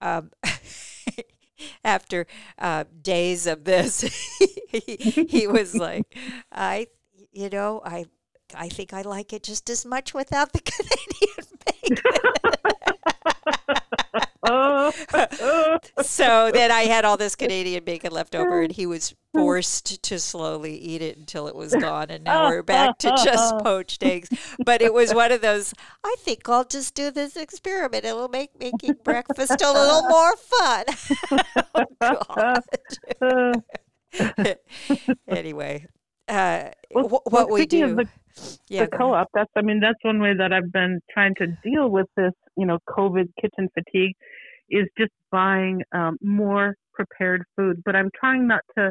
um, 0.00 0.30
after 1.84 2.26
uh, 2.58 2.84
days 3.02 3.46
of 3.46 3.64
this, 3.64 4.02
he, 4.72 4.96
he 5.28 5.46
was 5.46 5.74
like, 5.88 6.16
I, 6.52 6.88
you 7.32 7.48
know, 7.48 7.80
I, 7.84 8.06
I 8.54 8.68
think 8.68 8.92
I 8.92 9.02
like 9.02 9.32
it 9.32 9.42
just 9.42 9.70
as 9.70 9.84
much 9.86 10.14
without 10.14 10.52
the 10.52 10.60
Canadian 10.60 11.46
bacon. 11.66 12.02
so 16.02 16.50
then 16.52 16.70
I 16.70 16.82
had 16.82 17.04
all 17.04 17.16
this 17.16 17.34
Canadian 17.34 17.82
bacon 17.84 18.12
left 18.12 18.34
over, 18.34 18.62
and 18.62 18.72
he 18.72 18.86
was 18.86 19.14
forced 19.34 20.02
to 20.04 20.18
slowly 20.18 20.76
eat 20.76 21.02
it 21.02 21.16
until 21.16 21.48
it 21.48 21.54
was 21.54 21.74
gone. 21.74 22.10
And 22.10 22.24
now 22.24 22.48
we're 22.48 22.62
back 22.62 22.98
to 22.98 23.08
just 23.22 23.58
poached 23.64 24.02
eggs. 24.04 24.28
But 24.64 24.82
it 24.82 24.94
was 24.94 25.12
one 25.12 25.32
of 25.32 25.40
those. 25.40 25.74
I 26.04 26.14
think 26.20 26.48
I'll 26.48 26.64
just 26.64 26.94
do 26.94 27.10
this 27.10 27.36
experiment. 27.36 28.04
It'll 28.04 28.28
make 28.28 28.58
making 28.58 28.96
breakfast 29.02 29.60
a 29.60 29.72
little 29.72 30.08
more 30.08 30.36
fun. 30.36 30.84
oh, 33.20 33.52
anyway, 35.28 35.86
uh, 36.28 36.70
well, 36.92 37.08
what 37.08 37.32
well, 37.32 37.48
we 37.50 37.66
do. 37.66 37.96
The, 37.96 38.08
yeah, 38.68 38.84
the 38.84 38.96
co-op. 38.96 39.28
That's. 39.34 39.50
I 39.56 39.62
mean, 39.62 39.80
that's 39.80 39.98
one 40.02 40.20
way 40.20 40.34
that 40.34 40.52
I've 40.52 40.72
been 40.72 41.00
trying 41.12 41.34
to 41.36 41.46
deal 41.64 41.88
with 41.88 42.06
this. 42.16 42.32
You 42.56 42.66
know, 42.66 42.78
COVID 42.88 43.28
kitchen 43.40 43.68
fatigue 43.74 44.14
is 44.70 44.86
just 44.98 45.12
buying 45.30 45.82
um, 45.92 46.16
more 46.22 46.74
prepared 46.94 47.42
food. 47.56 47.82
But 47.84 47.96
I'm 47.96 48.10
trying 48.18 48.46
not 48.46 48.62
to, 48.76 48.90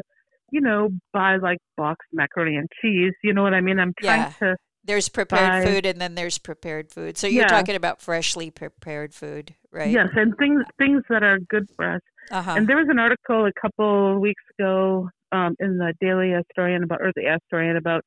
you 0.50 0.60
know, 0.60 0.90
buy 1.12 1.36
like 1.36 1.58
boxed 1.76 2.08
macaroni 2.12 2.56
and 2.56 2.68
cheese. 2.80 3.12
You 3.22 3.34
know 3.34 3.42
what 3.42 3.54
I 3.54 3.60
mean? 3.60 3.78
I'm 3.78 3.92
trying 4.00 4.20
yeah. 4.20 4.32
to. 4.40 4.56
There's 4.84 5.08
prepared 5.08 5.64
buy, 5.64 5.70
food 5.70 5.84
and 5.84 6.00
then 6.00 6.14
there's 6.14 6.38
prepared 6.38 6.92
food. 6.92 7.18
So 7.18 7.26
you're 7.26 7.42
yeah. 7.42 7.48
talking 7.48 7.74
about 7.74 8.00
freshly 8.00 8.50
prepared 8.50 9.14
food, 9.14 9.54
right? 9.72 9.90
Yes, 9.90 10.08
and 10.14 10.32
things 10.38 10.62
things 10.78 11.02
that 11.10 11.24
are 11.24 11.38
good 11.50 11.68
for 11.74 11.94
us. 11.96 12.00
Uh-huh. 12.30 12.54
And 12.56 12.68
there 12.68 12.76
was 12.76 12.86
an 12.88 12.98
article 12.98 13.46
a 13.46 13.52
couple 13.60 14.20
weeks 14.20 14.42
ago 14.58 15.08
um, 15.32 15.54
in 15.58 15.78
the 15.78 15.92
Daily 16.00 16.34
Astorian 16.34 16.84
about, 16.84 17.00
or 17.00 17.12
the 17.14 17.36
Astorian 17.36 17.76
about 17.76 18.02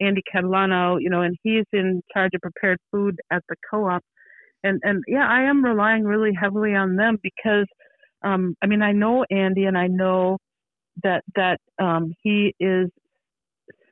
Andy 0.00 0.22
Catalano, 0.34 0.96
you 1.00 1.10
know, 1.10 1.22
and 1.22 1.36
he's 1.42 1.64
in 1.72 2.02
charge 2.12 2.32
of 2.34 2.40
prepared 2.40 2.78
food 2.90 3.16
at 3.30 3.42
the 3.48 3.56
co-op 3.70 4.02
and 4.64 4.80
and 4.82 5.04
yeah, 5.06 5.28
I 5.28 5.42
am 5.42 5.64
relying 5.64 6.04
really 6.04 6.32
heavily 6.34 6.74
on 6.74 6.96
them 6.96 7.18
because 7.22 7.66
um, 8.24 8.56
I 8.62 8.66
mean 8.66 8.82
I 8.82 8.92
know 8.92 9.24
Andy 9.30 9.64
and 9.64 9.78
I 9.78 9.86
know 9.86 10.38
that 11.02 11.22
that 11.36 11.60
um, 11.78 12.14
he 12.22 12.54
is 12.58 12.88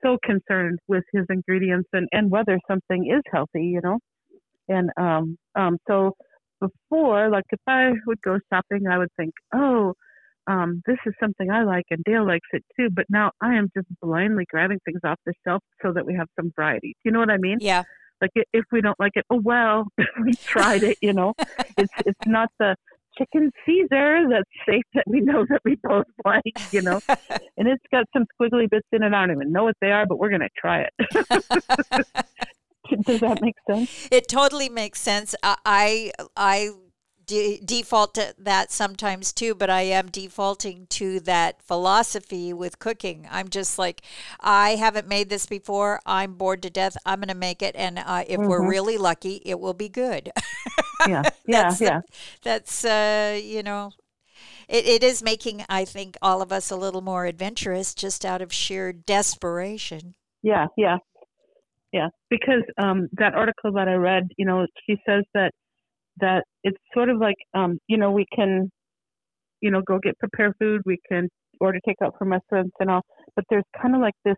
so 0.02 0.18
concerned 0.24 0.80
with 0.88 1.04
his 1.12 1.26
ingredients 1.28 1.88
and 1.92 2.08
and 2.10 2.30
whether 2.30 2.58
something 2.66 3.06
is 3.06 3.22
healthy, 3.32 3.66
you 3.66 3.80
know, 3.84 3.98
and 4.68 4.90
um 4.96 5.36
um 5.54 5.78
so 5.86 6.12
before 6.60 7.28
like 7.28 7.44
if 7.50 7.60
I 7.66 7.90
would 8.06 8.20
go 8.22 8.38
shopping, 8.52 8.86
I 8.90 8.98
would 8.98 9.12
think, 9.16 9.34
oh. 9.54 9.92
Um, 10.48 10.82
this 10.86 10.96
is 11.06 11.14
something 11.20 11.52
I 11.52 11.62
like 11.62 11.84
and 11.90 12.02
Dale 12.02 12.26
likes 12.26 12.48
it 12.52 12.64
too, 12.76 12.88
but 12.90 13.04
now 13.08 13.30
I 13.40 13.54
am 13.54 13.70
just 13.76 13.86
blindly 14.00 14.44
grabbing 14.50 14.80
things 14.84 14.98
off 15.04 15.20
the 15.24 15.34
shelf 15.46 15.62
so 15.80 15.92
that 15.92 16.04
we 16.04 16.16
have 16.16 16.26
some 16.34 16.50
variety. 16.56 16.96
Do 16.96 17.00
you 17.04 17.12
know 17.12 17.20
what 17.20 17.30
I 17.30 17.36
mean? 17.36 17.58
Yeah. 17.60 17.84
Like 18.22 18.30
if 18.52 18.64
we 18.70 18.80
don't 18.80 18.98
like 19.00 19.12
it, 19.16 19.26
oh 19.30 19.40
well, 19.42 19.88
we 20.24 20.34
tried 20.34 20.84
it. 20.84 20.96
You 21.02 21.12
know, 21.12 21.34
it's 21.76 21.92
it's 22.06 22.26
not 22.26 22.48
the 22.60 22.76
chicken 23.18 23.50
Caesar 23.66 24.26
that's 24.30 24.48
safe 24.66 24.84
that 24.94 25.04
we 25.06 25.20
know 25.20 25.44
that 25.50 25.60
we 25.64 25.76
both 25.82 26.06
like. 26.24 26.72
You 26.72 26.82
know, 26.82 27.00
and 27.58 27.68
it's 27.68 27.84
got 27.90 28.06
some 28.12 28.26
squiggly 28.40 28.70
bits 28.70 28.86
in 28.92 29.02
it. 29.02 29.12
I 29.12 29.26
don't 29.26 29.36
even 29.36 29.52
know 29.52 29.64
what 29.64 29.76
they 29.80 29.90
are, 29.90 30.06
but 30.06 30.18
we're 30.18 30.30
gonna 30.30 30.48
try 30.56 30.86
it. 30.86 30.92
Does 33.02 33.20
that 33.20 33.40
make 33.42 33.56
sense? 33.68 34.08
It 34.12 34.28
totally 34.28 34.68
makes 34.68 35.00
sense. 35.00 35.34
I 35.42 36.12
I 36.36 36.70
de- 37.26 37.60
default 37.64 38.14
to 38.14 38.34
that 38.38 38.70
sometimes 38.70 39.32
too, 39.32 39.54
but 39.54 39.70
I 39.70 39.82
am 39.82 40.08
defaulting 40.08 40.86
to 40.90 41.20
that 41.20 41.62
philosophy 41.62 42.52
with 42.52 42.78
cooking. 42.78 43.26
I'm 43.30 43.48
just 43.48 43.78
like, 43.78 44.02
I 44.40 44.76
haven't 44.76 45.08
made 45.08 45.28
this 45.28 45.46
before. 45.46 46.00
I'm 46.06 46.34
bored 46.34 46.62
to 46.62 46.70
death. 46.70 46.96
I'm 47.06 47.20
going 47.20 47.28
to 47.28 47.34
make 47.34 47.62
it, 47.62 47.74
and 47.76 47.98
uh, 47.98 48.24
if 48.26 48.38
mm-hmm. 48.38 48.48
we're 48.48 48.68
really 48.68 48.98
lucky, 48.98 49.42
it 49.44 49.60
will 49.60 49.74
be 49.74 49.88
good. 49.88 50.30
yeah, 51.06 51.22
yeah, 51.46 51.62
that's, 51.62 51.80
yeah. 51.80 52.00
That's 52.42 52.84
uh, 52.84 53.40
you 53.42 53.62
know, 53.62 53.92
it, 54.68 54.86
it 54.86 55.02
is 55.02 55.22
making 55.22 55.64
I 55.68 55.84
think 55.84 56.16
all 56.22 56.42
of 56.42 56.52
us 56.52 56.70
a 56.70 56.76
little 56.76 57.02
more 57.02 57.26
adventurous 57.26 57.94
just 57.94 58.24
out 58.24 58.42
of 58.42 58.52
sheer 58.52 58.92
desperation. 58.92 60.14
Yeah, 60.42 60.66
yeah, 60.76 60.98
yeah. 61.92 62.08
Because 62.30 62.62
um, 62.82 63.08
that 63.12 63.34
article 63.34 63.72
that 63.72 63.88
I 63.88 63.94
read, 63.94 64.28
you 64.36 64.46
know, 64.46 64.66
she 64.86 64.96
says 65.06 65.24
that 65.34 65.52
that 66.20 66.44
it's 66.62 66.78
sort 66.94 67.08
of 67.08 67.18
like 67.18 67.36
um, 67.54 67.78
you 67.88 67.96
know 67.96 68.10
we 68.10 68.26
can 68.34 68.70
you 69.60 69.70
know 69.70 69.82
go 69.86 69.98
get 70.02 70.18
prepared 70.18 70.52
food 70.58 70.82
we 70.84 70.98
can 71.08 71.28
order 71.60 71.78
takeout 71.86 72.12
from 72.18 72.32
restaurants 72.32 72.72
and 72.80 72.90
all 72.90 73.02
but 73.36 73.44
there's 73.48 73.64
kind 73.80 73.94
of 73.94 74.00
like 74.00 74.14
this 74.24 74.36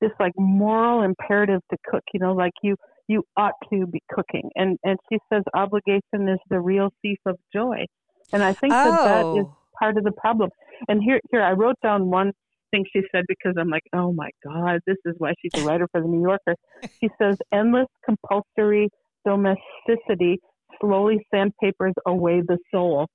this 0.00 0.10
like 0.18 0.32
moral 0.36 1.02
imperative 1.02 1.60
to 1.70 1.76
cook 1.90 2.02
you 2.14 2.20
know 2.20 2.32
like 2.32 2.52
you 2.62 2.76
you 3.08 3.22
ought 3.36 3.54
to 3.72 3.86
be 3.86 4.00
cooking 4.10 4.48
and 4.54 4.78
and 4.84 4.98
she 5.10 5.18
says 5.32 5.42
obligation 5.54 6.28
is 6.28 6.38
the 6.48 6.60
real 6.60 6.88
thief 7.02 7.18
of 7.26 7.36
joy 7.52 7.84
and 8.32 8.42
i 8.42 8.52
think 8.52 8.72
oh. 8.72 8.90
that 8.90 9.04
that 9.04 9.40
is 9.40 9.46
oh. 9.46 9.56
part 9.78 9.96
of 9.98 10.04
the 10.04 10.12
problem 10.12 10.48
and 10.88 11.02
here 11.02 11.20
here 11.30 11.42
i 11.42 11.52
wrote 11.52 11.76
down 11.82 12.08
one 12.08 12.32
thing 12.70 12.84
she 12.92 13.02
said 13.12 13.24
because 13.26 13.54
i'm 13.58 13.68
like 13.68 13.82
oh 13.94 14.12
my 14.12 14.30
god 14.44 14.78
this 14.86 14.96
is 15.04 15.14
why 15.18 15.32
she's 15.40 15.60
a 15.60 15.66
writer 15.66 15.88
for 15.90 16.00
the 16.00 16.06
new 16.06 16.22
yorker 16.22 16.54
she 17.00 17.08
says 17.20 17.36
endless 17.52 17.88
compulsory 18.04 18.88
domesticity 19.26 20.38
slowly 20.80 21.26
sandpapers 21.32 21.94
away 22.06 22.42
the 22.46 22.58
soul. 22.72 23.06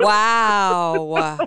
wow. 0.00 1.06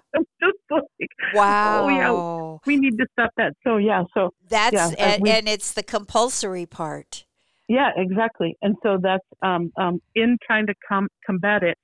like, 0.71 1.09
wow. 1.33 1.83
Oh, 1.83 1.89
yeah, 1.89 2.57
we 2.65 2.79
need 2.79 2.97
to 2.97 3.05
stop 3.13 3.31
that. 3.37 3.53
So, 3.65 3.77
yeah. 3.77 4.03
So 4.13 4.31
that's, 4.47 4.73
yeah, 4.73 4.89
and, 4.97 5.23
we, 5.23 5.29
and 5.31 5.47
it's 5.47 5.73
the 5.73 5.83
compulsory 5.83 6.65
part. 6.65 7.25
Yeah, 7.67 7.91
exactly. 7.95 8.57
And 8.63 8.75
so 8.81 8.97
that's 9.01 9.23
um, 9.43 9.71
um, 9.77 10.01
in 10.15 10.37
trying 10.45 10.65
to 10.67 10.73
com- 10.87 11.09
combat 11.23 11.61
it, 11.61 11.77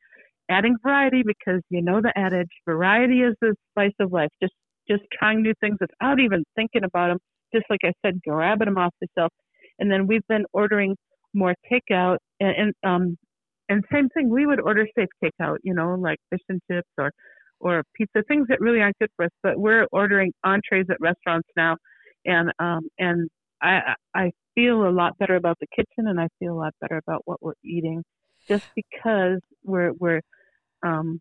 adding 0.50 0.76
variety 0.82 1.24
because 1.26 1.62
you 1.70 1.84
know 1.84 2.02
the 2.02 2.12
adage, 2.18 2.50
variety 2.66 3.22
is 3.22 3.36
the 3.40 3.56
spice 3.72 3.94
of 4.00 4.12
life. 4.12 4.30
Just 4.42 4.54
just 4.90 5.04
trying 5.18 5.44
new 5.44 5.54
things 5.62 5.78
without 5.80 6.20
even 6.20 6.44
thinking 6.56 6.84
about 6.84 7.10
them. 7.10 7.20
Just 7.54 7.66
like 7.70 7.82
I 7.84 7.94
said, 8.04 8.20
grabbing 8.28 8.66
them 8.66 8.80
off 8.80 8.94
the 9.00 9.08
shelf. 9.18 9.32
And 9.78 9.92
then 9.92 10.08
we've 10.08 10.26
been 10.28 10.46
ordering 10.54 10.96
more 11.36 11.54
takeout 11.72 12.18
and, 12.40 12.56
and 12.58 12.74
um 12.84 13.18
and 13.70 13.84
same 13.92 14.10
thing 14.10 14.30
we 14.30 14.46
would 14.46 14.60
order 14.62 14.88
safe 14.98 15.10
takeout 15.24 15.58
you 15.64 15.74
know 15.74 15.96
like 15.96 16.18
fish 16.30 16.42
and 16.50 16.62
chips 16.70 16.90
or 16.98 17.12
or 17.60 17.84
pizza 17.96 18.24
things 18.28 18.48
that 18.50 18.60
really 18.60 18.82
aren't 18.82 18.98
good 19.00 19.10
for 19.16 19.26
us 19.26 19.32
but 19.44 19.58
we're 19.58 19.88
ordering 19.92 20.32
entrees 20.44 20.86
at 20.90 20.98
restaurants 21.00 21.48
now. 21.56 21.78
And 22.26 22.52
um 22.60 22.82
and 22.98 23.30
i 23.62 23.94
i 24.16 24.32
feel 24.56 24.88
a 24.88 24.90
lot 24.90 25.18
better 25.18 25.36
about 25.36 25.58
the 25.60 25.68
kitchen 25.76 26.08
and 26.08 26.20
i 26.20 26.28
feel 26.40 26.54
a 26.54 26.60
lot 26.60 26.74
better 26.82 26.98
about 26.98 27.22
what 27.26 27.42
we're 27.42 27.54
eating 27.64 28.04
just 28.48 28.64
because 28.76 29.40
we're 29.64 29.92
we're 30.00 30.22
um 30.84 31.20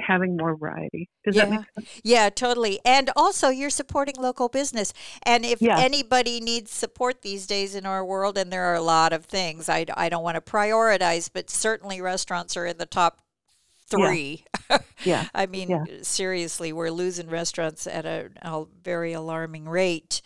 having 0.00 0.36
more 0.36 0.56
variety. 0.56 1.08
Does 1.24 1.36
yeah. 1.36 1.44
that 1.44 1.50
make 1.50 1.66
sense? 1.74 2.00
Yeah, 2.04 2.30
totally. 2.30 2.80
And 2.84 3.10
also, 3.16 3.48
you're 3.48 3.70
supporting 3.70 4.14
local 4.18 4.48
business. 4.48 4.92
And 5.22 5.44
if 5.44 5.60
yeah. 5.60 5.78
anybody 5.78 6.40
needs 6.40 6.70
support 6.70 7.22
these 7.22 7.46
days 7.46 7.74
in 7.74 7.86
our 7.86 8.04
world, 8.04 8.38
and 8.38 8.52
there 8.52 8.64
are 8.64 8.74
a 8.74 8.80
lot 8.80 9.12
of 9.12 9.24
things, 9.24 9.68
I, 9.68 9.86
I 9.94 10.08
don't 10.08 10.22
want 10.22 10.36
to 10.36 10.40
prioritize, 10.40 11.30
but 11.32 11.50
certainly 11.50 12.00
restaurants 12.00 12.56
are 12.56 12.66
in 12.66 12.78
the 12.78 12.86
top 12.86 13.20
three. 13.88 14.44
Yeah. 14.70 14.78
yeah. 15.04 15.28
I 15.34 15.46
mean, 15.46 15.70
yeah. 15.70 15.84
seriously, 16.02 16.72
we're 16.72 16.90
losing 16.90 17.28
restaurants 17.28 17.86
at 17.86 18.06
a, 18.06 18.30
a 18.42 18.64
very 18.82 19.12
alarming 19.12 19.68
rate 19.68 20.22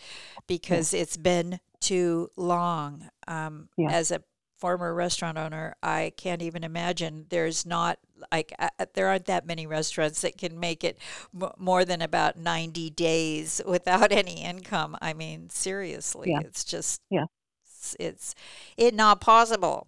because 0.47 0.93
yeah. 0.93 1.01
it's 1.01 1.17
been 1.17 1.59
too 1.79 2.29
long. 2.35 3.09
Um, 3.27 3.69
as 3.89 4.11
a 4.11 4.21
former 4.63 4.93
restaurant 4.93 5.37
owner, 5.37 5.75
I 5.83 6.13
can't 6.15 6.41
even 6.41 6.63
imagine. 6.63 7.25
There's 7.27 7.65
not 7.65 7.99
like 8.31 8.53
uh, 8.57 8.69
there 8.93 9.07
aren't 9.07 9.25
that 9.25 9.45
many 9.45 9.67
restaurants 9.67 10.21
that 10.21 10.37
can 10.37 10.57
make 10.57 10.85
it 10.85 10.97
m- 11.35 11.51
more 11.57 11.83
than 11.83 12.01
about 12.01 12.37
90 12.37 12.89
days 12.91 13.59
without 13.67 14.11
any 14.13 14.41
income. 14.41 14.95
I 15.01 15.11
mean, 15.11 15.49
seriously, 15.49 16.31
yeah. 16.31 16.39
it's 16.45 16.63
just 16.63 17.01
yeah, 17.09 17.25
it's, 17.65 17.97
it's 17.99 18.35
it 18.77 18.93
not 18.93 19.19
possible. 19.19 19.87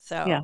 So 0.00 0.24
yeah, 0.26 0.40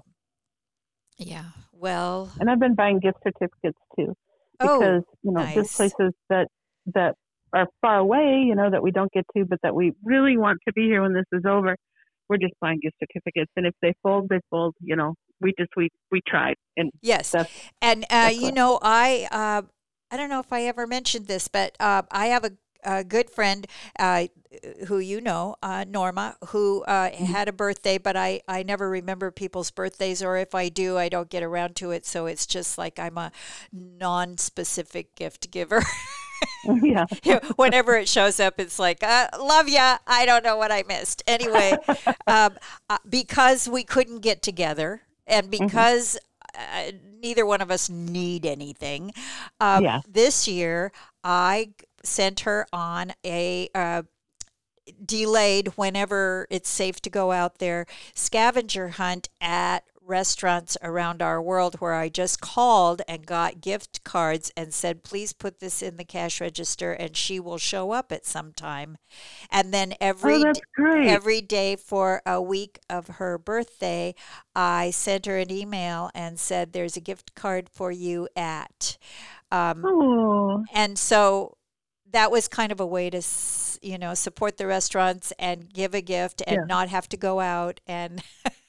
yeah. 1.18 1.46
Well, 1.72 2.30
and 2.38 2.48
I've 2.48 2.60
been 2.60 2.76
buying 2.76 3.00
gift 3.00 3.18
certificates 3.24 3.80
too 3.98 4.14
oh, 4.60 4.78
because 4.78 5.02
oh, 5.02 5.18
you 5.24 5.32
know 5.32 5.40
nice. 5.40 5.56
just 5.56 5.74
places 5.74 6.12
that 6.30 6.46
that 6.94 7.16
are 7.52 7.66
far 7.80 7.98
away, 7.98 8.44
you 8.46 8.54
know, 8.54 8.70
that 8.70 8.84
we 8.84 8.92
don't 8.92 9.10
get 9.10 9.26
to, 9.36 9.44
but 9.44 9.58
that 9.64 9.74
we 9.74 9.94
really 10.04 10.36
want 10.36 10.60
to 10.68 10.72
be 10.74 10.82
here 10.82 11.02
when 11.02 11.12
this 11.12 11.26
is 11.32 11.44
over 11.44 11.74
we're 12.28 12.36
just 12.38 12.54
buying 12.60 12.78
gift 12.82 12.96
certificates 13.00 13.50
and 13.56 13.66
if 13.66 13.74
they 13.82 13.94
fold 14.02 14.28
they 14.28 14.40
fold 14.50 14.74
you 14.80 14.96
know 14.96 15.14
we 15.40 15.52
just 15.58 15.70
we 15.76 15.88
we 16.10 16.20
tried 16.26 16.54
and 16.76 16.90
yes 17.02 17.34
and 17.80 18.04
uh, 18.10 18.30
you 18.32 18.52
know 18.52 18.78
i 18.82 19.26
uh, 19.30 19.62
i 20.10 20.16
don't 20.16 20.30
know 20.30 20.40
if 20.40 20.52
i 20.52 20.62
ever 20.62 20.86
mentioned 20.86 21.26
this 21.26 21.48
but 21.48 21.76
uh, 21.80 22.02
i 22.10 22.26
have 22.26 22.44
a 22.44 22.52
a 22.84 23.02
good 23.02 23.30
friend 23.30 23.66
uh, 23.98 24.26
who 24.86 24.98
you 24.98 25.20
know, 25.20 25.56
uh, 25.62 25.84
Norma, 25.88 26.36
who 26.48 26.82
uh, 26.82 27.10
Mm-hmm. 27.10 27.24
had 27.24 27.48
a 27.48 27.52
birthday, 27.52 27.98
but 27.98 28.16
I, 28.16 28.42
I 28.46 28.62
never 28.62 28.88
remember 28.88 29.30
people's 29.30 29.70
birthdays, 29.70 30.22
or 30.22 30.36
if 30.36 30.54
I 30.54 30.68
do, 30.68 30.98
I 30.98 31.08
don't 31.08 31.30
get 31.30 31.42
around 31.42 31.76
to 31.76 31.90
it. 31.90 32.06
So 32.06 32.26
it's 32.26 32.46
just 32.46 32.78
like 32.78 32.98
I'm 32.98 33.18
a 33.18 33.32
non 33.72 34.38
specific 34.38 35.14
gift 35.16 35.50
giver. 35.50 35.82
yeah. 36.64 37.06
Whenever 37.56 37.94
it 37.96 38.08
shows 38.08 38.40
up, 38.40 38.54
it's 38.58 38.78
like, 38.78 39.02
uh, 39.02 39.28
love 39.38 39.68
ya. 39.68 39.98
I 40.06 40.26
don't 40.26 40.44
know 40.44 40.56
what 40.56 40.72
I 40.72 40.82
missed. 40.86 41.22
Anyway, 41.26 41.74
um, 42.26 42.56
uh, 42.88 42.98
because 43.08 43.68
we 43.68 43.84
couldn't 43.84 44.20
get 44.20 44.42
together 44.42 45.02
and 45.26 45.50
Mm-hmm. 45.60 45.66
because 45.66 46.18
uh, 46.56 46.92
neither 47.20 47.44
one 47.46 47.60
of 47.60 47.70
us 47.70 47.88
need 47.88 48.44
anything, 48.46 49.12
um, 49.60 49.84
Yeah. 49.84 50.00
this 50.08 50.46
year 50.48 50.92
I 51.22 51.70
sent 52.02 52.40
her 52.40 52.66
on 52.72 53.12
a 53.24 53.68
uh, 53.74 54.02
delayed 55.04 55.68
whenever 55.76 56.46
it's 56.50 56.68
safe 56.68 57.00
to 57.00 57.10
go 57.10 57.32
out 57.32 57.58
there 57.58 57.86
scavenger 58.14 58.88
hunt 58.90 59.28
at 59.40 59.84
restaurants 60.06 60.76
around 60.82 61.22
our 61.22 61.40
world 61.42 61.76
where 61.80 61.94
I 61.94 62.08
just 62.08 62.40
called 62.40 63.02
and 63.08 63.26
got 63.26 63.60
gift 63.60 64.04
cards 64.04 64.52
and 64.56 64.72
said 64.74 65.02
please 65.04 65.32
put 65.32 65.60
this 65.60 65.82
in 65.82 65.96
the 65.96 66.04
cash 66.04 66.40
register 66.40 66.92
and 66.92 67.16
she 67.16 67.40
will 67.40 67.58
show 67.58 67.92
up 67.92 68.12
at 68.12 68.26
some 68.26 68.52
time. 68.52 68.98
And 69.50 69.72
then 69.72 69.94
every 70.00 70.46
Oh, 70.46 70.54
every 71.02 71.40
day 71.40 71.76
for 71.76 72.22
a 72.26 72.40
week 72.42 72.78
of 72.90 73.08
her 73.08 73.38
birthday 73.38 74.14
I 74.54 74.90
sent 74.90 75.26
her 75.26 75.38
an 75.38 75.52
email 75.52 76.10
and 76.14 76.38
said 76.40 76.72
there's 76.72 76.96
a 76.96 77.00
gift 77.00 77.34
card 77.34 77.68
for 77.70 77.92
you 77.92 78.28
at 78.36 78.96
um, 79.52 79.90
oh, 79.90 80.64
and 80.72 80.98
so 80.98 81.56
that 82.10 82.30
was 82.30 82.48
kind 82.48 82.72
of 82.72 82.80
a 82.80 82.86
way 82.86 83.10
to 83.10 83.22
you 83.82 83.98
know 83.98 84.14
support 84.14 84.56
the 84.56 84.66
restaurants 84.66 85.32
and 85.38 85.72
give 85.72 85.94
a 85.94 86.00
gift 86.00 86.42
and 86.46 86.56
Yeah. 86.56 86.66
not 86.66 86.88
have 86.88 87.08
to 87.10 87.16
go 87.16 87.40
out 87.40 87.80
and 87.86 88.22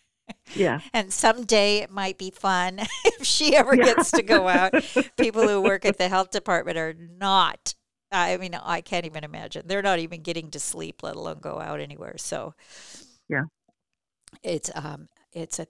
yeah. 0.56 0.80
and 0.94 1.12
someday 1.14 1.78
it 1.78 1.92
might 1.92 2.18
be 2.18 2.32
fun 2.32 2.80
if 3.06 3.26
she 3.26 3.56
ever 3.56 3.76
Yeah. 3.76 3.86
gets 3.86 4.12
to 4.12 4.24
go 4.24 4.48
out 4.48 4.74
people 5.18 5.48
who 5.48 5.62
work 5.62 5.86
at 5.86 5.98
the 5.98 6.08
health 6.10 6.32
department 6.32 6.78
are 6.78 6.94
not 6.94 7.74
i 8.12 8.38
mean 8.38 8.56
i 8.56 8.82
can't 8.82 9.06
even 9.06 9.24
imagine 9.24 9.64
they're 9.66 9.82
not 9.82 10.00
even 10.00 10.22
getting 10.22 10.50
to 10.52 10.60
sleep 10.60 11.04
let 11.04 11.16
alone 11.16 11.40
go 11.42 11.60
out 11.60 11.80
anywhere 11.80 12.16
so 12.18 12.54
Yeah. 13.30 13.44
it's 14.44 14.70
um 14.76 15.08
it's 15.34 15.60
a 15.60 15.68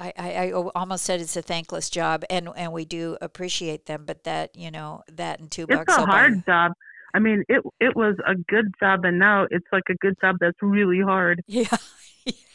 I, 0.00 0.12
I, 0.16 0.32
I 0.32 0.50
o- 0.52 0.70
almost 0.76 1.04
said 1.04 1.20
it's 1.20 1.36
a 1.36 1.42
thankless 1.42 1.90
job 1.90 2.24
and 2.30 2.48
and 2.56 2.72
we 2.72 2.84
do 2.84 3.16
appreciate 3.20 3.86
them 3.86 4.04
but 4.06 4.24
that 4.24 4.54
you 4.56 4.70
know 4.70 5.02
that 5.12 5.40
and 5.40 5.50
two 5.50 5.66
It's 5.68 5.74
bucks 5.76 5.96
a 5.96 6.00
will 6.00 6.06
buy 6.06 6.12
hard 6.12 6.34
you- 6.36 6.42
job. 6.46 6.72
I 7.14 7.20
mean, 7.20 7.42
it 7.48 7.62
it 7.80 7.96
was 7.96 8.16
a 8.26 8.34
good 8.34 8.66
job, 8.78 9.04
and 9.06 9.18
now 9.18 9.46
it's 9.50 9.66
like 9.72 9.84
a 9.88 9.94
good 9.94 10.14
job 10.20 10.36
that's 10.40 10.58
really 10.60 11.00
hard. 11.00 11.42
Yeah. 11.46 11.74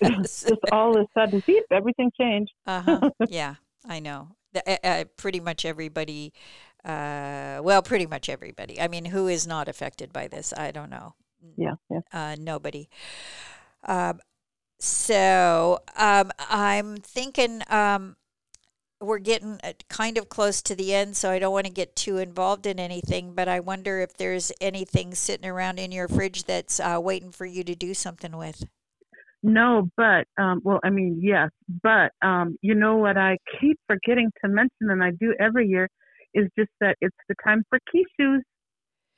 Yes. 0.01 0.45
Just 0.47 0.61
all 0.71 0.97
of 0.97 1.05
a 1.05 1.19
sudden, 1.19 1.43
beep, 1.45 1.63
everything 1.71 2.11
changed. 2.19 2.53
Uh-huh. 2.65 3.09
Yeah, 3.29 3.55
I 3.87 3.99
know. 3.99 4.29
The- 4.53 4.69
uh, 4.69 4.77
uh, 4.87 5.03
pretty 5.17 5.39
much 5.39 5.65
everybody, 5.65 6.33
uh, 6.85 7.59
well, 7.63 7.81
pretty 7.81 8.05
much 8.05 8.29
everybody. 8.29 8.79
I 8.79 8.87
mean, 8.87 9.05
who 9.05 9.27
is 9.27 9.47
not 9.47 9.67
affected 9.67 10.13
by 10.13 10.27
this? 10.27 10.53
I 10.55 10.71
don't 10.71 10.89
know. 10.89 11.15
Yeah, 11.57 11.75
yeah. 11.89 11.99
Uh, 12.11 12.35
nobody. 12.39 12.87
Um, 13.85 14.19
so 14.79 15.79
um, 15.97 16.31
I'm 16.39 16.97
thinking 16.97 17.61
um, 17.69 18.15
we're 19.01 19.19
getting 19.19 19.59
uh, 19.63 19.73
kind 19.89 20.17
of 20.17 20.29
close 20.29 20.61
to 20.63 20.75
the 20.75 20.93
end, 20.93 21.17
so 21.17 21.31
I 21.31 21.39
don't 21.39 21.51
want 21.53 21.65
to 21.65 21.71
get 21.71 21.95
too 21.95 22.17
involved 22.17 22.65
in 22.65 22.79
anything. 22.79 23.33
But 23.33 23.47
I 23.47 23.59
wonder 23.59 23.99
if 23.99 24.15
there's 24.15 24.51
anything 24.61 25.15
sitting 25.15 25.49
around 25.49 25.79
in 25.79 25.91
your 25.91 26.07
fridge 26.07 26.43
that's 26.45 26.79
uh, 26.79 26.99
waiting 27.01 27.31
for 27.31 27.45
you 27.45 27.63
to 27.63 27.75
do 27.75 27.93
something 27.93 28.37
with. 28.37 28.63
No, 29.43 29.89
but 29.97 30.25
um, 30.37 30.61
well, 30.63 30.79
I 30.85 30.89
mean, 30.89 31.19
yes, 31.21 31.49
but 31.83 32.11
um, 32.25 32.57
you 32.61 32.75
know 32.75 32.95
what? 32.95 33.17
I 33.17 33.37
keep 33.59 33.77
forgetting 33.87 34.31
to 34.43 34.49
mention, 34.49 34.89
and 34.89 35.03
I 35.03 35.11
do 35.11 35.35
every 35.37 35.67
year, 35.67 35.89
is 36.33 36.47
just 36.57 36.71
that 36.79 36.95
it's 37.01 37.15
the 37.27 37.35
time 37.43 37.63
for 37.69 37.77
Kishus. 37.93 38.39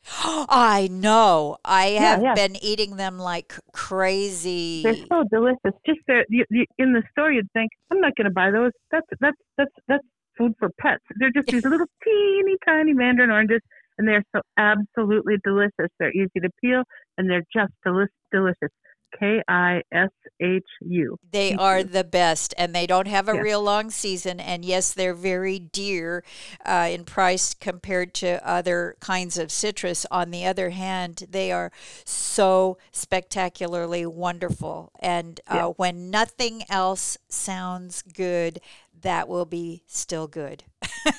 I 0.50 0.90
know. 0.92 1.58
I 1.64 1.90
have 1.90 2.24
yeah. 2.24 2.34
been 2.34 2.56
eating 2.64 2.96
them 2.96 3.20
like 3.20 3.54
crazy. 3.72 4.82
They're 4.84 4.96
so 4.96 5.24
delicious. 5.32 5.80
Just 5.86 6.00
they're, 6.08 6.26
you, 6.30 6.44
you, 6.50 6.66
in 6.80 6.94
the 6.94 7.04
store, 7.12 7.32
you'd 7.32 7.52
think 7.54 7.72
I'm 7.92 8.02
not 8.02 8.16
going 8.16 8.26
to 8.26 8.34
buy 8.34 8.50
those. 8.50 8.72
That's 8.92 9.08
that's 9.20 9.38
that's 9.58 9.72
that's 9.88 10.06
food 10.40 10.54
for 10.60 10.70
pets. 10.80 11.04
They're 11.20 11.32
just 11.32 11.48
these 11.48 11.66
little 11.66 11.88
teeny 12.04 12.56
tiny 12.66 12.94
mandarin 12.94 13.32
oranges, 13.32 13.62
and 13.98 14.08
they're 14.08 14.24
so 14.36 14.42
absolutely 14.58 15.36
delicious. 15.44 15.90
They're 16.00 16.14
easy 16.14 16.40
to 16.42 16.50
peel, 16.62 16.84
and 17.18 17.30
they're 17.30 17.46
just 17.54 17.74
deli- 17.84 18.08
delicious. 18.32 18.72
K 19.20 19.42
I 19.48 19.82
S 19.92 20.10
H 20.42 20.64
U. 20.82 21.18
They 21.32 21.54
are 21.54 21.84
the 21.84 22.04
best, 22.04 22.54
and 22.58 22.74
they 22.76 22.86
don't 22.88 23.08
have 23.08 23.28
a 23.30 23.34
Yeah. 23.36 23.42
real 23.42 23.62
long 23.62 23.90
season. 23.90 24.40
And 24.40 24.64
yes, 24.66 24.94
they're 24.94 25.14
very 25.14 25.60
dear 25.60 26.24
uh, 26.66 26.90
in 26.92 27.06
price 27.06 27.54
compared 27.54 28.14
to 28.16 28.46
other 28.48 28.96
kinds 29.00 29.38
of 29.38 29.52
citrus. 29.52 30.06
On 30.12 30.32
the 30.32 30.46
other 30.46 30.72
hand, 30.72 31.24
they 31.30 31.52
are 31.52 31.72
so 32.04 32.78
spectacularly 32.92 34.06
wonderful. 34.06 34.92
And 35.00 35.40
uh, 35.50 35.56
Yeah. 35.56 35.66
when 35.78 36.10
nothing 36.10 36.64
else 36.70 37.18
sounds 37.30 38.02
good, 38.02 38.60
that 39.02 39.28
will 39.28 39.46
be 39.46 39.84
still 39.88 40.28
good. 40.28 40.64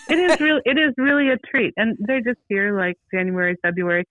it 0.08 0.18
is 0.18 0.40
really, 0.40 0.62
It 0.64 0.78
is 0.78 0.94
really 0.96 1.28
a 1.30 1.36
treat, 1.48 1.72
and 1.76 1.96
they're 2.00 2.20
just 2.20 2.40
here 2.48 2.76
like 2.78 2.96
January, 3.12 3.56
February. 3.62 4.04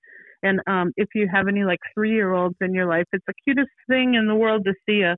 And 0.44 0.60
um, 0.68 0.94
if 0.98 1.10
you 1.16 1.28
have 1.34 1.48
any 1.48 1.64
like 1.64 1.80
three 1.94 2.12
year 2.12 2.34
olds 2.34 2.56
in 2.62 2.74
your 2.74 2.88
life, 2.88 3.06
it's 3.14 3.26
the 3.26 3.34
cutest 3.44 3.70
thing 3.90 4.16
in 4.16 4.28
the 4.28 4.36
world 4.36 4.66
to 4.66 4.74
see 4.88 5.02
a 5.02 5.16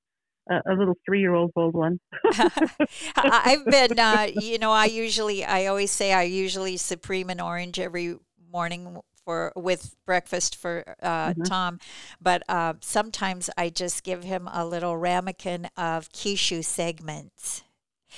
a, 0.50 0.74
little 0.74 0.96
three 1.06 1.20
year 1.20 1.34
old 1.34 1.52
hold 1.56 1.76
one. 1.76 2.00
I've 3.16 3.66
been, 3.66 4.00
uh, 4.00 4.28
you 4.34 4.58
know, 4.58 4.72
I 4.72 4.86
usually, 4.86 5.44
I 5.44 5.66
always 5.66 5.92
say 5.92 6.14
I 6.14 6.24
usually 6.24 6.78
supreme 6.78 7.30
an 7.30 7.42
orange 7.42 7.80
every 7.80 8.16
morning 8.52 9.00
for 9.26 9.52
with 9.56 9.96
breakfast 10.06 10.56
for 10.56 10.96
uh, 11.02 11.34
Mhm. 11.34 11.44
Tom, 11.44 11.80
but 12.22 12.44
uh, 12.48 12.76
sometimes 12.80 13.50
I 13.58 13.70
just 13.70 14.04
give 14.04 14.24
him 14.24 14.48
a 14.52 14.66
little 14.66 14.96
ramekin 14.96 15.68
of 15.76 16.10
Kishu 16.14 16.64
segments. 16.64 17.64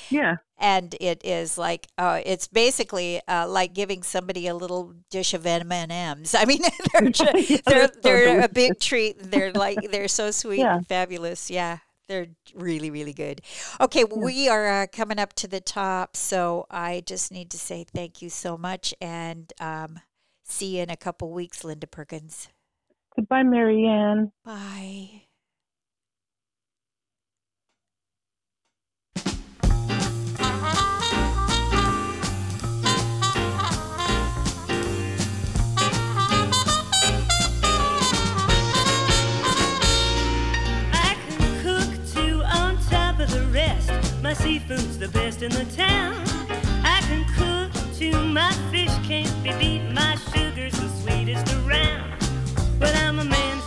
Yeah, 0.10 0.38
And 0.58 0.96
it 1.00 1.22
is 1.26 1.58
like 1.58 1.88
uh, 1.98 2.22
it's 2.26 2.48
basically 2.48 3.22
uh, 3.28 3.48
like 3.48 3.74
giving 3.74 4.04
somebody 4.04 4.48
a 4.48 4.56
little 4.56 4.94
dish 5.10 5.34
of 5.34 5.46
M 5.46 5.72
and 5.72 5.92
M's. 5.92 6.34
I 6.40 6.46
mean, 6.46 6.62
they're 6.94 7.10
ju- 7.10 7.26
Yeah, 7.36 7.58
they're 7.66 7.88
so 7.94 8.00
they're 8.02 8.42
a 8.46 8.50
big 8.50 8.80
treat. 8.80 9.18
They're 9.20 9.52
like 9.54 9.78
they're 9.92 10.08
so 10.08 10.32
sweet 10.32 10.60
Yeah. 10.60 10.78
and 10.78 10.88
fabulous. 10.88 11.50
Yeah, 11.52 11.78
they're 12.08 12.28
really 12.56 12.90
really 12.92 13.14
good. 13.14 13.42
Okay, 13.80 14.04
we 14.04 14.50
are 14.50 14.68
uh, 14.68 14.88
coming 14.92 15.20
up 15.20 15.34
to 15.34 15.48
the 15.48 15.62
top, 15.62 16.16
so 16.18 16.66
I 16.72 17.04
just 17.06 17.32
need 17.32 17.50
to 17.52 17.58
say 17.58 17.86
thank 17.94 18.22
you 18.22 18.30
so 18.30 18.58
much, 18.58 18.94
and 19.00 19.52
um, 19.60 20.00
see 20.44 20.78
you 20.78 20.84
in 20.84 20.90
a 20.90 20.98
couple 20.98 21.32
weeks, 21.32 21.64
Linda 21.64 21.88
Perkins. 21.88 22.50
Goodbye, 23.16 23.44
Merianne. 23.44 24.32
Bye. 24.46 25.29
My 44.30 44.36
seafood's 44.36 45.00
the 45.00 45.08
best 45.08 45.42
in 45.42 45.50
the 45.50 45.66
town. 45.76 46.22
I 46.84 47.02
can 47.08 47.26
cook 47.34 47.72
too, 47.98 48.14
my 48.26 48.54
fish 48.70 48.96
can't 49.02 49.44
be 49.44 49.52
beat. 49.54 49.82
My 49.92 50.18
sugar's 50.32 50.74
the 50.74 50.88
sweetest 51.02 51.52
around. 51.56 52.14
But 52.78 52.96
I'm 52.96 53.18
a 53.18 53.24
man. 53.26 53.59